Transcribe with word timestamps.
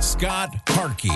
Scott 0.00 0.54
Harkey. 0.68 1.08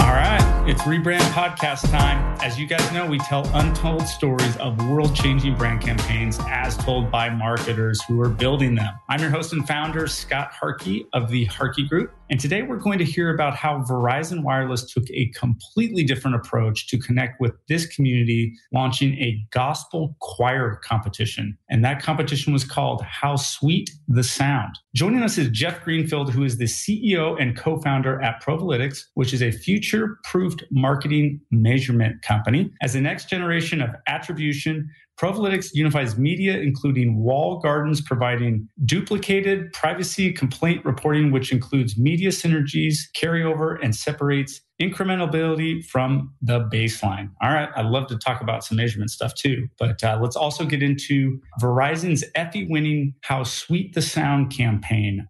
All 0.00 0.14
right, 0.14 0.64
it's 0.66 0.82
Rebrand 0.82 1.20
Podcast 1.32 1.90
time. 1.90 2.36
As 2.42 2.58
you 2.58 2.66
guys 2.66 2.92
know, 2.92 3.06
we 3.06 3.18
tell 3.18 3.48
untold 3.54 4.06
stories 4.06 4.56
of 4.58 4.88
world 4.88 5.14
changing 5.14 5.54
brand 5.56 5.80
campaigns 5.80 6.38
as 6.48 6.76
told 6.76 7.10
by 7.10 7.28
marketers 7.28 8.02
who 8.02 8.20
are 8.20 8.28
building 8.28 8.74
them. 8.74 8.94
I'm 9.08 9.20
your 9.20 9.30
host 9.30 9.52
and 9.52 9.66
founder, 9.66 10.06
Scott 10.06 10.52
Harkey 10.52 11.06
of 11.12 11.30
the 11.30 11.44
Harkey 11.46 11.86
Group. 11.86 12.17
And 12.30 12.38
today 12.38 12.60
we're 12.60 12.76
going 12.76 12.98
to 12.98 13.06
hear 13.06 13.32
about 13.32 13.56
how 13.56 13.78
Verizon 13.78 14.42
Wireless 14.42 14.92
took 14.92 15.04
a 15.10 15.30
completely 15.30 16.04
different 16.04 16.36
approach 16.36 16.86
to 16.88 16.98
connect 16.98 17.40
with 17.40 17.52
this 17.68 17.86
community, 17.86 18.54
launching 18.70 19.14
a 19.14 19.42
gospel 19.50 20.14
choir 20.20 20.76
competition. 20.84 21.56
And 21.70 21.82
that 21.86 22.02
competition 22.02 22.52
was 22.52 22.64
called 22.64 23.00
How 23.02 23.36
Sweet 23.36 23.90
the 24.08 24.22
Sound. 24.22 24.78
Joining 24.94 25.22
us 25.22 25.38
is 25.38 25.48
Jeff 25.48 25.82
Greenfield, 25.82 26.30
who 26.30 26.44
is 26.44 26.58
the 26.58 26.66
CEO 26.66 27.40
and 27.40 27.56
co 27.56 27.80
founder 27.80 28.20
at 28.20 28.42
Provalytics, 28.42 29.04
which 29.14 29.32
is 29.32 29.42
a 29.42 29.50
future 29.50 30.18
proofed 30.24 30.64
marketing 30.70 31.40
measurement 31.50 32.20
company. 32.20 32.70
As 32.82 32.92
the 32.92 33.00
next 33.00 33.30
generation 33.30 33.80
of 33.80 33.90
attribution, 34.06 34.90
Provalytics 35.20 35.74
unifies 35.74 36.16
media, 36.16 36.58
including 36.58 37.18
walled 37.18 37.62
gardens, 37.62 38.00
providing 38.00 38.68
duplicated 38.84 39.72
privacy 39.72 40.32
complaint 40.32 40.84
reporting, 40.84 41.32
which 41.32 41.50
includes 41.50 41.98
media 41.98 42.30
synergies, 42.30 42.98
carryover, 43.16 43.78
and 43.82 43.96
separates 43.96 44.60
incrementality 44.80 45.84
from 45.84 46.32
the 46.40 46.60
baseline. 46.72 47.30
All 47.42 47.52
right, 47.52 47.68
I'd 47.74 47.86
love 47.86 48.06
to 48.08 48.18
talk 48.18 48.40
about 48.40 48.64
some 48.64 48.76
measurement 48.76 49.10
stuff 49.10 49.34
too, 49.34 49.66
but 49.76 50.02
uh, 50.04 50.20
let's 50.22 50.36
also 50.36 50.64
get 50.64 50.84
into 50.84 51.40
Verizon's 51.60 52.22
Effie 52.36 52.68
winning 52.68 53.14
How 53.22 53.42
Sweet 53.42 53.94
the 53.94 54.02
Sound 54.02 54.56
campaign. 54.56 55.26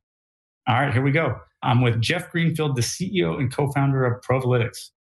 All 0.67 0.75
right, 0.75 0.93
here 0.93 1.03
we 1.03 1.13
go. 1.13 1.37
I'm 1.63 1.81
with 1.81 2.01
Jeff 2.01 2.31
Greenfield, 2.31 2.77
the 2.77 2.83
CEO 2.83 3.39
and 3.39 3.53
co 3.53 3.73
founder 3.73 4.05
of 4.05 4.23
Provalytics. 4.23 4.91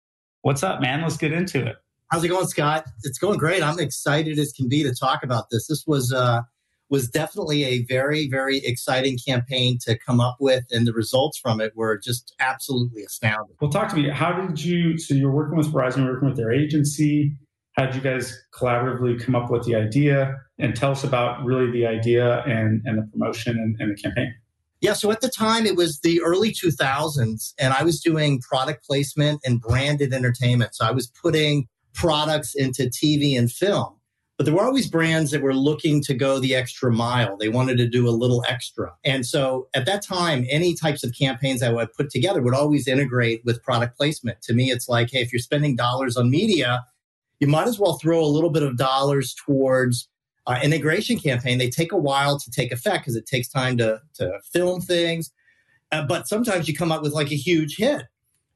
What's 0.43 0.63
up, 0.63 0.81
man? 0.81 1.03
Let's 1.03 1.19
get 1.19 1.33
into 1.33 1.67
it. 1.67 1.77
How's 2.11 2.25
it 2.25 2.29
going, 2.29 2.47
Scott? 2.47 2.87
It's 3.05 3.19
going 3.19 3.39
great. 3.39 3.63
I'm 3.63 3.79
excited 3.79 4.39
as 4.39 4.53
can 4.53 4.67
be 4.67 4.83
to 4.83 4.95
talk 4.95 5.23
about 5.23 5.51
this. 5.51 5.67
This 5.67 5.85
was 5.87 6.11
uh, 6.11 6.41
was 6.89 7.07
definitely 7.07 7.65
a 7.65 7.85
very, 7.85 8.29
very 8.29 8.59
exciting 8.59 9.19
campaign 9.19 9.79
to 9.83 9.99
come 9.99 10.19
up 10.19 10.37
with, 10.41 10.65
and 10.71 10.87
the 10.87 10.95
results 10.95 11.39
from 11.39 11.61
it 11.61 11.77
were 11.77 11.99
just 11.99 12.35
absolutely 12.41 13.03
astounding. 13.03 13.57
Well, 13.61 13.71
talk 13.71 13.91
to 13.91 13.97
me. 13.97 14.09
How 14.09 14.33
did 14.33 14.65
you? 14.65 14.97
So 14.97 15.13
you're 15.13 15.31
working 15.31 15.59
with 15.59 15.71
Verizon, 15.71 15.99
you're 15.99 16.15
working 16.15 16.29
with 16.29 16.39
their 16.39 16.51
agency. 16.51 17.37
How 17.73 17.87
did 17.87 17.95
you 17.95 18.01
guys 18.01 18.37
collaboratively 18.53 19.23
come 19.23 19.37
up 19.37 19.51
with 19.51 19.65
the 19.65 19.75
idea? 19.75 20.35
And 20.59 20.75
tell 20.75 20.91
us 20.91 21.05
about 21.05 21.45
really 21.45 21.71
the 21.71 21.87
idea 21.87 22.43
and, 22.45 22.83
and 22.87 22.99
the 22.99 23.03
promotion 23.13 23.57
and, 23.59 23.77
and 23.79 23.97
the 23.97 24.03
campaign. 24.03 24.35
Yeah, 24.81 24.95
so 24.95 25.11
at 25.13 25.21
the 25.21 25.29
time 25.29 25.67
it 25.67 25.77
was 25.77 26.01
the 26.01 26.21
early 26.23 26.53
2000s, 26.53 27.53
and 27.59 27.75
I 27.75 27.83
was 27.83 28.01
doing 28.01 28.41
product 28.41 28.85
placement 28.87 29.41
and 29.45 29.61
branded 29.61 30.13
entertainment. 30.13 30.75
So 30.75 30.87
I 30.87 30.91
was 30.91 31.07
putting 31.07 31.69
products 31.95 32.55
into 32.55 32.85
TV 32.85 33.39
and 33.39 33.51
film. 33.51 33.95
But 34.37 34.45
there 34.45 34.55
were 34.55 34.65
always 34.65 34.89
brands 34.89 35.33
that 35.33 35.43
were 35.43 35.55
looking 35.55 36.01
to 36.05 36.15
go 36.15 36.39
the 36.39 36.55
extra 36.55 36.93
mile. 36.93 37.37
They 37.37 37.49
wanted 37.49 37.77
to 37.79 37.89
do 37.89 38.09
a 38.09 38.11
little 38.11 38.45
extra. 38.47 38.95
And 39.05 39.27
so 39.27 39.69
at 39.75 39.85
that 39.87 40.01
time, 40.01 40.47
any 40.49 40.75
types 40.75 41.03
of 41.03 41.13
campaigns 41.13 41.61
I 41.61 41.73
would 41.73 41.93
put 41.93 42.11
together 42.11 42.41
would 42.41 42.55
always 42.55 42.87
integrate 42.87 43.45
with 43.45 43.63
product 43.65 43.97
placement. 43.97 44.41
To 44.43 44.55
me, 44.55 44.71
it's 44.71 44.89
like, 44.89 45.11
hey, 45.11 45.23
if 45.23 45.33
you're 45.33 45.41
spending 45.41 45.75
dollars 45.75 46.17
on 46.17 46.31
media, 46.31 46.85
you 47.41 47.49
might 47.49 47.67
as 47.67 47.81
well 47.81 47.99
throw 47.99 48.21
a 48.21 48.27
little 48.27 48.51
bit 48.51 48.63
of 48.63 48.77
dollars 48.77 49.35
towards 49.35 50.09
our 50.47 50.63
integration 50.63 51.19
campaign. 51.19 51.59
They 51.59 51.69
take 51.69 51.91
a 51.91 51.99
while 51.99 52.39
to 52.39 52.51
take 52.51 52.71
effect 52.71 53.05
because 53.05 53.17
it 53.17 53.27
takes 53.27 53.49
time 53.49 53.77
to, 53.79 54.01
to 54.15 54.39
film 54.53 54.81
things. 54.81 55.33
Uh, 55.91 56.05
but 56.07 56.29
sometimes 56.29 56.69
you 56.69 56.77
come 56.77 56.93
up 56.93 57.03
with 57.03 57.13
like 57.13 57.33
a 57.33 57.37
huge 57.37 57.77
hit. 57.77 58.05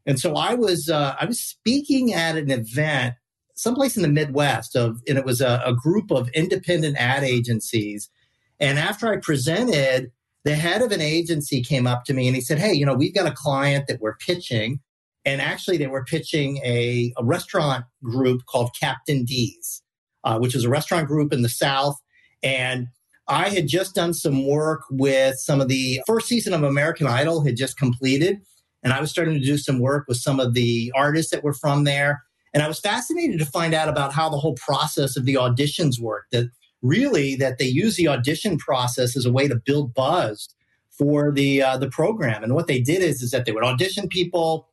And 0.07 0.19
so 0.19 0.35
I 0.35 0.55
was 0.55 0.89
uh, 0.89 1.15
I 1.21 1.25
was 1.27 1.41
speaking 1.41 2.13
at 2.13 2.37
an 2.37 2.51
event 2.51 3.15
someplace 3.63 3.97
in 3.97 4.03
the 4.03 4.09
Midwest 4.09 4.75
of, 4.75 5.01
and 5.07 5.17
it 5.17 5.25
was 5.25 5.41
a, 5.41 5.63
a 5.65 5.75
group 5.75 6.11
of 6.11 6.29
independent 6.31 6.97
ad 6.99 7.23
agencies. 7.23 8.11
And 8.59 8.79
after 8.79 9.13
I 9.13 9.19
presented, 9.19 10.11
the 10.45 10.57
head 10.57 10.83
of 10.83 10.91
an 10.91 11.01
agency 11.01 11.63
came 11.63 11.87
up 11.87 12.05
to 12.05 12.15
me 12.15 12.27
and 12.27 12.35
he 12.35 12.43
said, 12.43 12.59
Hey, 12.59 12.73
you 12.73 12.85
know, 12.85 12.95
we've 12.95 13.15
got 13.15 13.27
a 13.27 13.33
client 13.33 13.87
that 13.87 14.01
we're 14.01 14.17
pitching. 14.17 14.81
And 15.25 15.41
actually, 15.41 15.77
they 15.77 15.87
were 15.87 16.05
pitching 16.05 16.57
a, 16.65 17.13
a 17.17 17.25
restaurant 17.25 17.85
group 18.03 18.43
called 18.47 18.71
Captain 18.79 19.25
D's, 19.25 19.81
uh, 20.25 20.39
which 20.41 20.57
is 20.57 20.65
a 20.65 20.69
restaurant 20.69 21.07
group 21.07 21.33
in 21.33 21.43
the 21.43 21.49
South. 21.49 21.97
And 22.43 22.89
I 23.29 23.51
had 23.51 23.69
just 23.69 23.95
done 23.95 24.15
some 24.15 24.49
work 24.49 24.83
with 24.91 25.37
some 25.39 25.61
of 25.61 25.69
the 25.69 26.01
first 26.09 26.27
season 26.27 26.53
of 26.53 26.65
American 26.65 27.07
Idol 27.07 27.45
had 27.45 27.57
just 27.57 27.79
completed. 27.79 28.41
And 28.83 28.93
I 28.93 29.01
was 29.01 29.13
starting 29.13 29.35
to 29.35 29.47
do 29.47 29.57
some 29.57 29.79
work 29.79 30.07
with 30.09 30.17
some 30.17 30.41
of 30.41 30.55
the 30.55 30.93
artists 30.97 31.31
that 31.31 31.45
were 31.45 31.55
from 31.55 31.85
there. 31.85 32.25
And 32.55 32.63
I 32.63 32.69
was 32.69 32.81
fascinated 32.81 33.39
to 33.39 33.47
find 33.47 33.75
out 33.75 33.89
about 33.89 34.13
how 34.13 34.29
the 34.29 34.37
whole 34.37 34.55
process 34.55 35.17
of 35.17 35.25
the 35.25 35.35
auditions 35.35 36.01
work. 36.01 36.27
That 36.33 36.51
really 36.83 37.37
that 37.37 37.59
they 37.59 37.67
use 37.67 37.97
the 37.97 38.09
audition 38.09 38.59
process 38.59 39.17
as 39.17 39.25
a 39.25 39.33
way 39.33 39.49
to 39.49 39.55
build 39.55 39.95
buzz 39.95 40.49
for 40.91 41.33
the 41.33 41.63
uh, 41.63 41.77
the 41.79 41.89
program. 41.89 42.43
And 42.43 42.55
what 42.55 42.67
they 42.67 42.81
did 42.81 43.03
is 43.03 43.23
is 43.23 43.31
that 43.31 43.47
they 43.47 43.53
would 43.53 43.65
audition 43.65 44.09
people. 44.09 44.69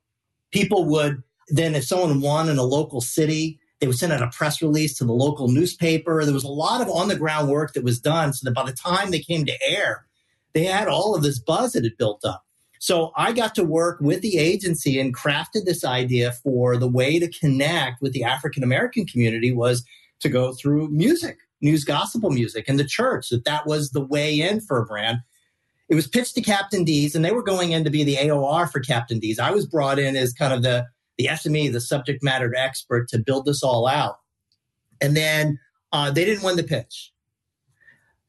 People 0.51 0.85
would 0.85 1.23
then, 1.49 1.75
if 1.75 1.85
someone 1.85 2.21
won 2.21 2.49
in 2.49 2.57
a 2.57 2.63
local 2.63 3.01
city, 3.01 3.59
they 3.79 3.87
would 3.87 3.97
send 3.97 4.11
out 4.11 4.21
a 4.21 4.29
press 4.29 4.61
release 4.61 4.97
to 4.97 5.05
the 5.05 5.13
local 5.13 5.47
newspaper. 5.47 6.23
There 6.23 6.33
was 6.33 6.43
a 6.43 6.49
lot 6.49 6.81
of 6.81 6.89
on 6.89 7.07
the 7.07 7.15
ground 7.15 7.49
work 7.49 7.73
that 7.73 7.83
was 7.83 7.99
done, 7.99 8.33
so 8.33 8.45
that 8.45 8.55
by 8.55 8.65
the 8.65 8.75
time 8.75 9.11
they 9.11 9.19
came 9.19 9.45
to 9.45 9.57
air, 9.65 10.05
they 10.53 10.65
had 10.65 10.87
all 10.87 11.15
of 11.15 11.23
this 11.23 11.39
buzz 11.39 11.73
that 11.73 11.83
had 11.83 11.97
built 11.97 12.25
up. 12.25 12.43
So 12.79 13.11
I 13.17 13.33
got 13.33 13.55
to 13.55 13.63
work 13.63 13.99
with 13.99 14.21
the 14.21 14.37
agency 14.37 14.99
and 14.99 15.15
crafted 15.15 15.65
this 15.65 15.83
idea 15.83 16.31
for 16.31 16.77
the 16.77 16.87
way 16.87 17.19
to 17.19 17.29
connect 17.29 18.01
with 18.01 18.13
the 18.13 18.23
African 18.23 18.63
American 18.63 19.05
community 19.05 19.51
was 19.51 19.83
to 20.21 20.29
go 20.29 20.53
through 20.53 20.89
music, 20.89 21.37
news 21.61 21.83
gospel 21.83 22.29
music 22.29 22.65
and 22.67 22.79
the 22.79 22.85
church, 22.85 23.29
that 23.29 23.43
that 23.43 23.67
was 23.67 23.91
the 23.91 24.03
way 24.03 24.39
in 24.39 24.61
for 24.61 24.77
a 24.77 24.85
brand. 24.85 25.19
It 25.89 25.95
was 25.95 26.07
pitched 26.07 26.35
to 26.35 26.41
Captain 26.41 26.85
D's 26.85 27.15
and 27.15 27.25
they 27.25 27.31
were 27.31 27.43
going 27.43 27.73
in 27.73 27.83
to 27.83 27.89
be 27.89 28.05
the 28.05 28.15
AOR 28.15 28.71
for 28.71 28.79
Captain 28.79 29.19
D's. 29.19 29.39
I 29.39 29.51
was 29.51 29.65
brought 29.65 29.99
in 29.99 30.15
as 30.15 30.31
kind 30.31 30.53
of 30.53 30.63
the, 30.63 30.87
the 31.17 31.25
SME, 31.25 31.73
the 31.73 31.81
subject 31.81 32.23
matter 32.23 32.53
expert 32.55 33.09
to 33.09 33.19
build 33.19 33.45
this 33.45 33.61
all 33.61 33.87
out. 33.87 34.19
And 35.01 35.17
then 35.17 35.59
uh, 35.91 36.11
they 36.11 36.23
didn't 36.23 36.43
win 36.43 36.55
the 36.55 36.63
pitch. 36.63 37.11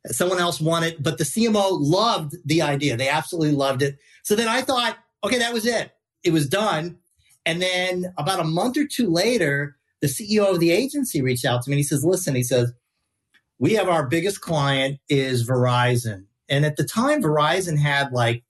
Someone 0.06 0.38
else 0.38 0.61
won 0.61 0.82
it, 0.82 1.02
but 1.02 1.19
the 1.19 1.25
CMO 1.25 1.76
loved 1.79 2.37
the 2.44 2.62
idea. 2.62 2.97
They 2.97 3.08
absolutely 3.08 3.52
loved 3.52 3.82
it. 3.82 3.99
So 4.23 4.35
then 4.35 4.49
I 4.49 4.62
thought, 4.62 4.97
okay, 5.23 5.38
that 5.38 5.52
was 5.52 5.67
it. 5.67 5.93
It 6.25 6.32
was 6.32 6.49
done. 6.49 6.99
And 7.44 7.61
then 7.61 8.12
about 8.17 8.41
a 8.41 8.44
month 8.44 8.76
or 8.76 8.87
two 8.87 9.11
later, 9.11 9.76
the 10.00 10.06
CEO 10.06 10.50
of 10.50 10.61
the 10.61 10.70
agency 10.70 11.20
reached 11.20 11.44
out 11.44 11.62
to 11.62 11.70
me 11.70 11.75
and 11.75 11.79
he 11.79 11.85
says, 11.85 12.05
listen, 12.05 12.35
he 12.35 12.43
says, 12.43 12.73
we 13.58 13.75
have 13.75 13.88
our 13.88 14.06
biggest 14.06 14.41
client 14.41 14.99
is 15.08 15.47
Verizon. 15.47 16.25
And 16.49 16.64
at 16.64 16.76
the 16.76 16.85
time, 16.85 17.23
Verizon 17.23 17.79
had 17.79 18.11
like 18.12 18.43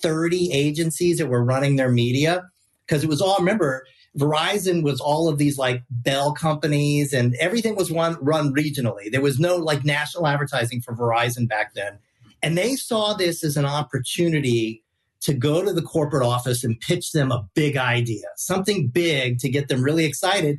30 0.00 0.52
agencies 0.52 1.18
that 1.18 1.26
were 1.26 1.44
running 1.44 1.76
their 1.76 1.90
media 1.90 2.44
because 2.86 3.02
it 3.02 3.08
was 3.08 3.20
all, 3.20 3.36
remember, 3.38 3.84
Verizon 4.18 4.82
was 4.82 5.00
all 5.00 5.28
of 5.28 5.38
these 5.38 5.58
like 5.58 5.82
Bell 5.90 6.32
companies 6.32 7.12
and 7.12 7.34
everything 7.36 7.74
was 7.74 7.90
one 7.90 8.16
run 8.20 8.54
regionally. 8.54 9.10
There 9.10 9.20
was 9.20 9.40
no 9.40 9.56
like 9.56 9.84
national 9.84 10.26
advertising 10.26 10.80
for 10.80 10.94
Verizon 10.94 11.48
back 11.48 11.74
then. 11.74 11.98
And 12.42 12.56
they 12.56 12.76
saw 12.76 13.14
this 13.14 13.42
as 13.42 13.56
an 13.56 13.64
opportunity 13.64 14.84
to 15.22 15.34
go 15.34 15.64
to 15.64 15.72
the 15.72 15.82
corporate 15.82 16.24
office 16.24 16.62
and 16.62 16.78
pitch 16.80 17.12
them 17.12 17.32
a 17.32 17.48
big 17.54 17.76
idea, 17.76 18.26
something 18.36 18.88
big 18.88 19.38
to 19.38 19.48
get 19.48 19.68
them 19.68 19.82
really 19.82 20.04
excited. 20.04 20.58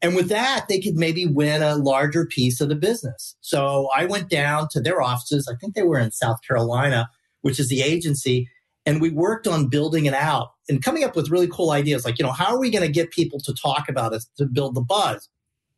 And 0.00 0.16
with 0.16 0.28
that, 0.30 0.66
they 0.68 0.80
could 0.80 0.94
maybe 0.94 1.26
win 1.26 1.62
a 1.62 1.76
larger 1.76 2.24
piece 2.24 2.60
of 2.60 2.68
the 2.68 2.74
business. 2.74 3.36
So 3.40 3.88
I 3.94 4.06
went 4.06 4.30
down 4.30 4.68
to 4.70 4.80
their 4.80 5.02
offices. 5.02 5.48
I 5.52 5.56
think 5.56 5.74
they 5.74 5.82
were 5.82 5.98
in 5.98 6.12
South 6.12 6.38
Carolina, 6.46 7.10
which 7.42 7.60
is 7.60 7.68
the 7.68 7.82
agency. 7.82 8.48
And 8.86 9.00
we 9.00 9.10
worked 9.10 9.46
on 9.46 9.68
building 9.68 10.06
it 10.06 10.14
out 10.14 10.52
and 10.68 10.82
coming 10.82 11.04
up 11.04 11.16
with 11.16 11.30
really 11.30 11.48
cool 11.48 11.70
ideas 11.70 12.04
like, 12.04 12.18
you 12.18 12.24
know, 12.24 12.32
how 12.32 12.54
are 12.54 12.58
we 12.58 12.70
going 12.70 12.84
to 12.84 12.92
get 12.92 13.10
people 13.10 13.40
to 13.40 13.54
talk 13.54 13.88
about 13.88 14.12
us 14.12 14.26
to 14.36 14.46
build 14.46 14.74
the 14.74 14.80
buzz? 14.80 15.28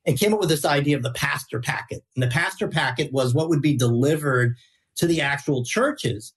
And 0.06 0.19
came 0.19 0.32
up 0.32 0.40
with 0.40 0.48
this 0.48 0.64
idea 0.64 0.96
of 0.96 1.02
the 1.02 1.12
pastor 1.12 1.60
packet. 1.60 2.02
And 2.16 2.22
the 2.22 2.28
pastor 2.28 2.69
packet 2.69 3.12
was 3.12 3.34
what 3.34 3.50
would 3.50 3.60
be 3.60 3.76
delivered 3.76 4.56
to 4.96 5.06
the 5.06 5.20
actual 5.20 5.62
churches. 5.62 6.32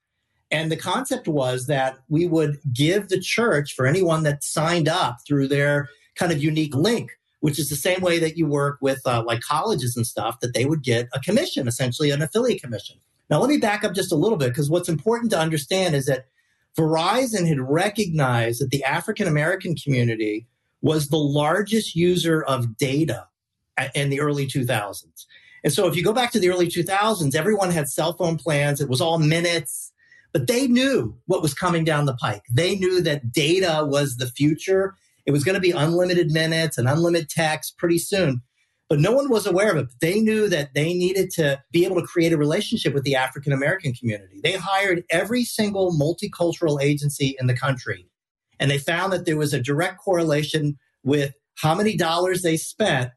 And 0.51 0.69
the 0.69 0.77
concept 0.77 1.29
was 1.29 1.67
that 1.67 1.97
we 2.09 2.27
would 2.27 2.59
give 2.73 3.07
the 3.07 3.21
church 3.21 3.73
for 3.73 3.88
anyone 3.88 4.23
that 4.23 4.44
signed 4.44 4.89
up 4.89 5.19
through 5.25 5.47
their 5.47 5.88
kind 6.15 6.31
of 6.31 6.44
unique 6.44 6.75
link, 6.75 7.11
which 7.39 7.57
is 7.57 7.69
the 7.69 7.75
same 7.77 8.01
way 8.01 8.19
that 8.19 8.38
you 8.38 8.45
work 8.47 8.79
with 8.81 8.99
uh, 9.06 9.23
like 9.25 9.39
colleges 9.39 9.95
and 9.95 10.06
stuff, 10.06 10.41
that 10.41 10.53
they 10.53 10.65
would 10.65 10.83
get 10.83 11.07
a 11.13 11.19
commission, 11.21 11.67
essentially 11.67 12.11
an 12.11 12.21
affiliate 12.21 12.61
commission. 12.61 12.97
Now, 13.29 13.39
let 13.39 13.49
me 13.49 13.57
back 13.57 13.83
up 13.83 13.95
just 13.95 14.11
a 14.11 14.17
little 14.17 14.38
bit 14.38 14.49
because 14.49 14.69
what's 14.69 14.89
important 14.89 15.31
to 15.31 15.39
understand 15.39 15.95
is 15.95 16.06
that 16.06 16.25
Verizon 16.77 17.47
had 17.47 17.59
recognized 17.59 18.61
that 18.61 18.71
the 18.71 18.83
African 18.83 19.27
American 19.27 19.75
community 19.75 20.47
was 20.81 21.07
the 21.07 21.17
largest 21.17 21.95
user 21.95 22.43
of 22.43 22.77
data 22.77 23.27
in 23.95 24.09
the 24.09 24.19
early 24.19 24.47
2000s. 24.47 25.25
And 25.63 25.71
so 25.71 25.87
if 25.87 25.95
you 25.95 26.03
go 26.03 26.13
back 26.13 26.31
to 26.33 26.39
the 26.39 26.49
early 26.49 26.67
2000s, 26.67 27.35
everyone 27.35 27.71
had 27.71 27.87
cell 27.87 28.13
phone 28.13 28.37
plans. 28.37 28.81
It 28.81 28.89
was 28.89 28.99
all 28.99 29.17
minutes, 29.17 29.91
but 30.33 30.47
they 30.47 30.67
knew 30.67 31.17
what 31.25 31.41
was 31.41 31.53
coming 31.53 31.85
down 31.85 32.05
the 32.05 32.15
pike. 32.15 32.43
They 32.51 32.75
knew 32.75 33.01
that 33.01 33.31
data 33.31 33.85
was 33.85 34.17
the 34.17 34.27
future. 34.27 34.95
It 35.25 35.31
was 35.31 35.43
going 35.43 35.55
to 35.55 35.61
be 35.61 35.71
unlimited 35.71 36.31
minutes 36.31 36.77
and 36.77 36.89
unlimited 36.89 37.29
text 37.29 37.77
pretty 37.77 37.99
soon. 37.99 38.41
But 38.94 39.00
no 39.00 39.12
one 39.12 39.28
was 39.28 39.48
aware 39.48 39.72
of 39.72 39.78
it. 39.78 39.88
They 40.01 40.19
knew 40.19 40.48
that 40.50 40.75
they 40.75 40.94
needed 40.94 41.31
to 41.31 41.60
be 41.72 41.84
able 41.84 42.00
to 42.00 42.06
create 42.06 42.31
a 42.31 42.38
relationship 42.38 42.94
with 42.94 43.01
the 43.01 43.16
African 43.16 43.51
American 43.51 43.92
community. 43.92 44.40
They 44.44 44.51
hired 44.51 45.04
every 45.10 45.45
single 45.45 45.92
multicultural 45.94 46.80
agency 46.80 47.36
in 47.40 47.48
the 47.48 47.57
country. 47.57 48.07
And 48.60 48.69
they 48.69 48.78
found 48.78 49.12
that 49.12 49.25
there 49.25 49.36
was 49.36 49.51
a 49.51 49.60
direct 49.60 49.98
correlation 49.98 50.78
with 51.04 51.34
how 51.56 51.74
many 51.74 51.98
dollars 51.98 52.44
they 52.44 52.56
spent 52.56 53.10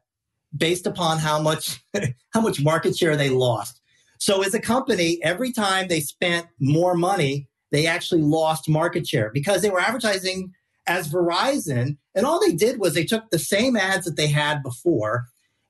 based 0.57 0.87
upon 0.87 1.19
how 1.19 1.39
much 1.39 1.79
how 2.33 2.41
much 2.41 2.59
market 2.59 2.97
share 2.97 3.15
they 3.15 3.29
lost. 3.29 3.79
So 4.17 4.41
as 4.41 4.55
a 4.55 4.59
company, 4.59 5.19
every 5.21 5.51
time 5.51 5.89
they 5.89 5.99
spent 5.99 6.47
more 6.59 6.95
money, 6.95 7.49
they 7.71 7.85
actually 7.85 8.23
lost 8.23 8.67
market 8.67 9.07
share 9.07 9.29
because 9.31 9.61
they 9.61 9.69
were 9.69 9.79
advertising 9.79 10.53
as 10.87 11.13
Verizon. 11.13 11.97
And 12.15 12.25
all 12.25 12.43
they 12.43 12.53
did 12.53 12.79
was 12.79 12.95
they 12.95 13.05
took 13.05 13.29
the 13.29 13.37
same 13.37 13.75
ads 13.75 14.05
that 14.05 14.17
they 14.17 14.29
had 14.29 14.63
before 14.63 15.27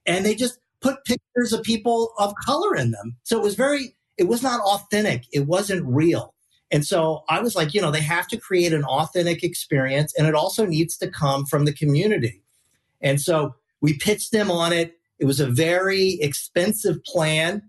and 0.08 0.26
they 0.26 0.34
just 0.34 0.60
put 0.82 1.04
pictures 1.04 1.54
of 1.54 1.62
people 1.64 2.14
of 2.18 2.34
color 2.44 2.76
in 2.76 2.92
them. 2.92 3.16
So 3.24 3.38
it 3.38 3.44
was 3.44 3.56
very, 3.56 3.96
it 4.18 4.28
was 4.28 4.42
not 4.42 4.62
authentic. 4.62 5.26
It 5.32 5.46
wasn't 5.46 5.86
real. 5.86 6.34
And 6.72 6.86
so 6.86 7.24
I 7.30 7.40
was 7.40 7.56
like, 7.56 7.74
you 7.74 7.82
know, 7.82 7.92
they 7.92 8.02
have 8.02 8.28
to 8.30 8.38
create 8.38 8.74
an 8.74 8.84
authentic 8.84 9.44
experience 9.44 10.14
and 10.18 10.28
it 10.28 10.36
also 10.36 10.66
needs 10.66 10.98
to 10.98 11.10
come 11.10 11.46
from 11.46 11.66
the 11.66 11.74
community. 11.74 12.42
And 13.02 13.22
so 13.22 13.56
we 13.82 13.98
pitched 13.98 14.32
them 14.32 14.52
on 14.52 14.74
it. 14.74 14.98
It 15.20 15.26
was 15.26 15.40
a 15.40 15.48
very 15.48 16.20
expensive 16.22 17.04
plan. 17.04 17.62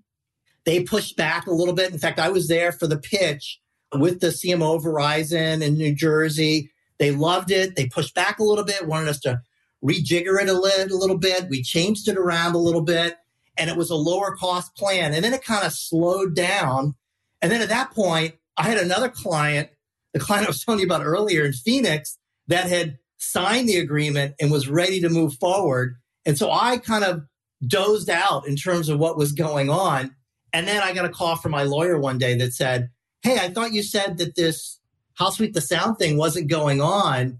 They 0.64 0.82
pushed 0.82 1.16
back 1.16 1.46
a 1.46 1.52
little 1.52 1.74
bit. 1.74 1.92
In 1.92 1.98
fact, 1.98 2.18
I 2.18 2.28
was 2.28 2.48
there 2.48 2.72
for 2.72 2.86
the 2.86 2.98
pitch 2.98 3.60
with 3.94 4.20
the 4.20 4.28
CMO 4.28 4.82
Verizon 4.82 5.62
in 5.62 5.74
New 5.74 5.94
Jersey. 5.94 6.70
They 6.98 7.12
loved 7.12 7.50
it. 7.50 7.76
They 7.76 7.86
pushed 7.86 8.14
back 8.14 8.38
a 8.38 8.44
little 8.44 8.64
bit, 8.64 8.86
wanted 8.86 9.08
us 9.08 9.20
to 9.20 9.40
rejigger 9.84 10.40
it 10.40 10.48
a 10.48 10.52
little, 10.52 10.96
a 10.96 10.98
little 10.98 11.18
bit. 11.18 11.48
We 11.48 11.62
changed 11.62 12.08
it 12.08 12.16
around 12.16 12.54
a 12.54 12.58
little 12.58 12.82
bit 12.82 13.16
and 13.56 13.68
it 13.68 13.76
was 13.76 13.90
a 13.90 13.96
lower 13.96 14.36
cost 14.36 14.74
plan. 14.76 15.12
And 15.12 15.24
then 15.24 15.34
it 15.34 15.44
kind 15.44 15.66
of 15.66 15.72
slowed 15.72 16.34
down. 16.34 16.94
And 17.42 17.50
then 17.52 17.60
at 17.60 17.68
that 17.68 17.90
point, 17.90 18.34
I 18.56 18.64
had 18.64 18.78
another 18.78 19.08
client, 19.08 19.68
the 20.12 20.20
client 20.20 20.46
I 20.46 20.50
was 20.50 20.64
telling 20.64 20.80
you 20.80 20.86
about 20.86 21.04
earlier 21.04 21.44
in 21.44 21.52
Phoenix, 21.52 22.18
that 22.46 22.68
had 22.68 22.98
signed 23.18 23.68
the 23.68 23.76
agreement 23.76 24.34
and 24.40 24.50
was 24.50 24.68
ready 24.68 25.00
to 25.00 25.08
move 25.08 25.34
forward. 25.34 25.96
And 26.24 26.38
so 26.38 26.50
I 26.50 26.78
kind 26.78 27.04
of 27.04 27.22
dozed 27.66 28.08
out 28.08 28.46
in 28.46 28.56
terms 28.56 28.88
of 28.88 28.98
what 28.98 29.18
was 29.18 29.32
going 29.32 29.70
on. 29.70 30.14
And 30.52 30.66
then 30.66 30.82
I 30.82 30.94
got 30.94 31.04
a 31.04 31.10
call 31.10 31.36
from 31.36 31.52
my 31.52 31.64
lawyer 31.64 31.98
one 31.98 32.18
day 32.18 32.36
that 32.38 32.54
said, 32.54 32.90
Hey, 33.22 33.38
I 33.38 33.48
thought 33.50 33.72
you 33.72 33.82
said 33.82 34.18
that 34.18 34.36
this 34.36 34.78
How 35.14 35.30
Sweet 35.30 35.52
the 35.52 35.60
Sound 35.60 35.98
thing 35.98 36.16
wasn't 36.16 36.48
going 36.48 36.80
on. 36.80 37.38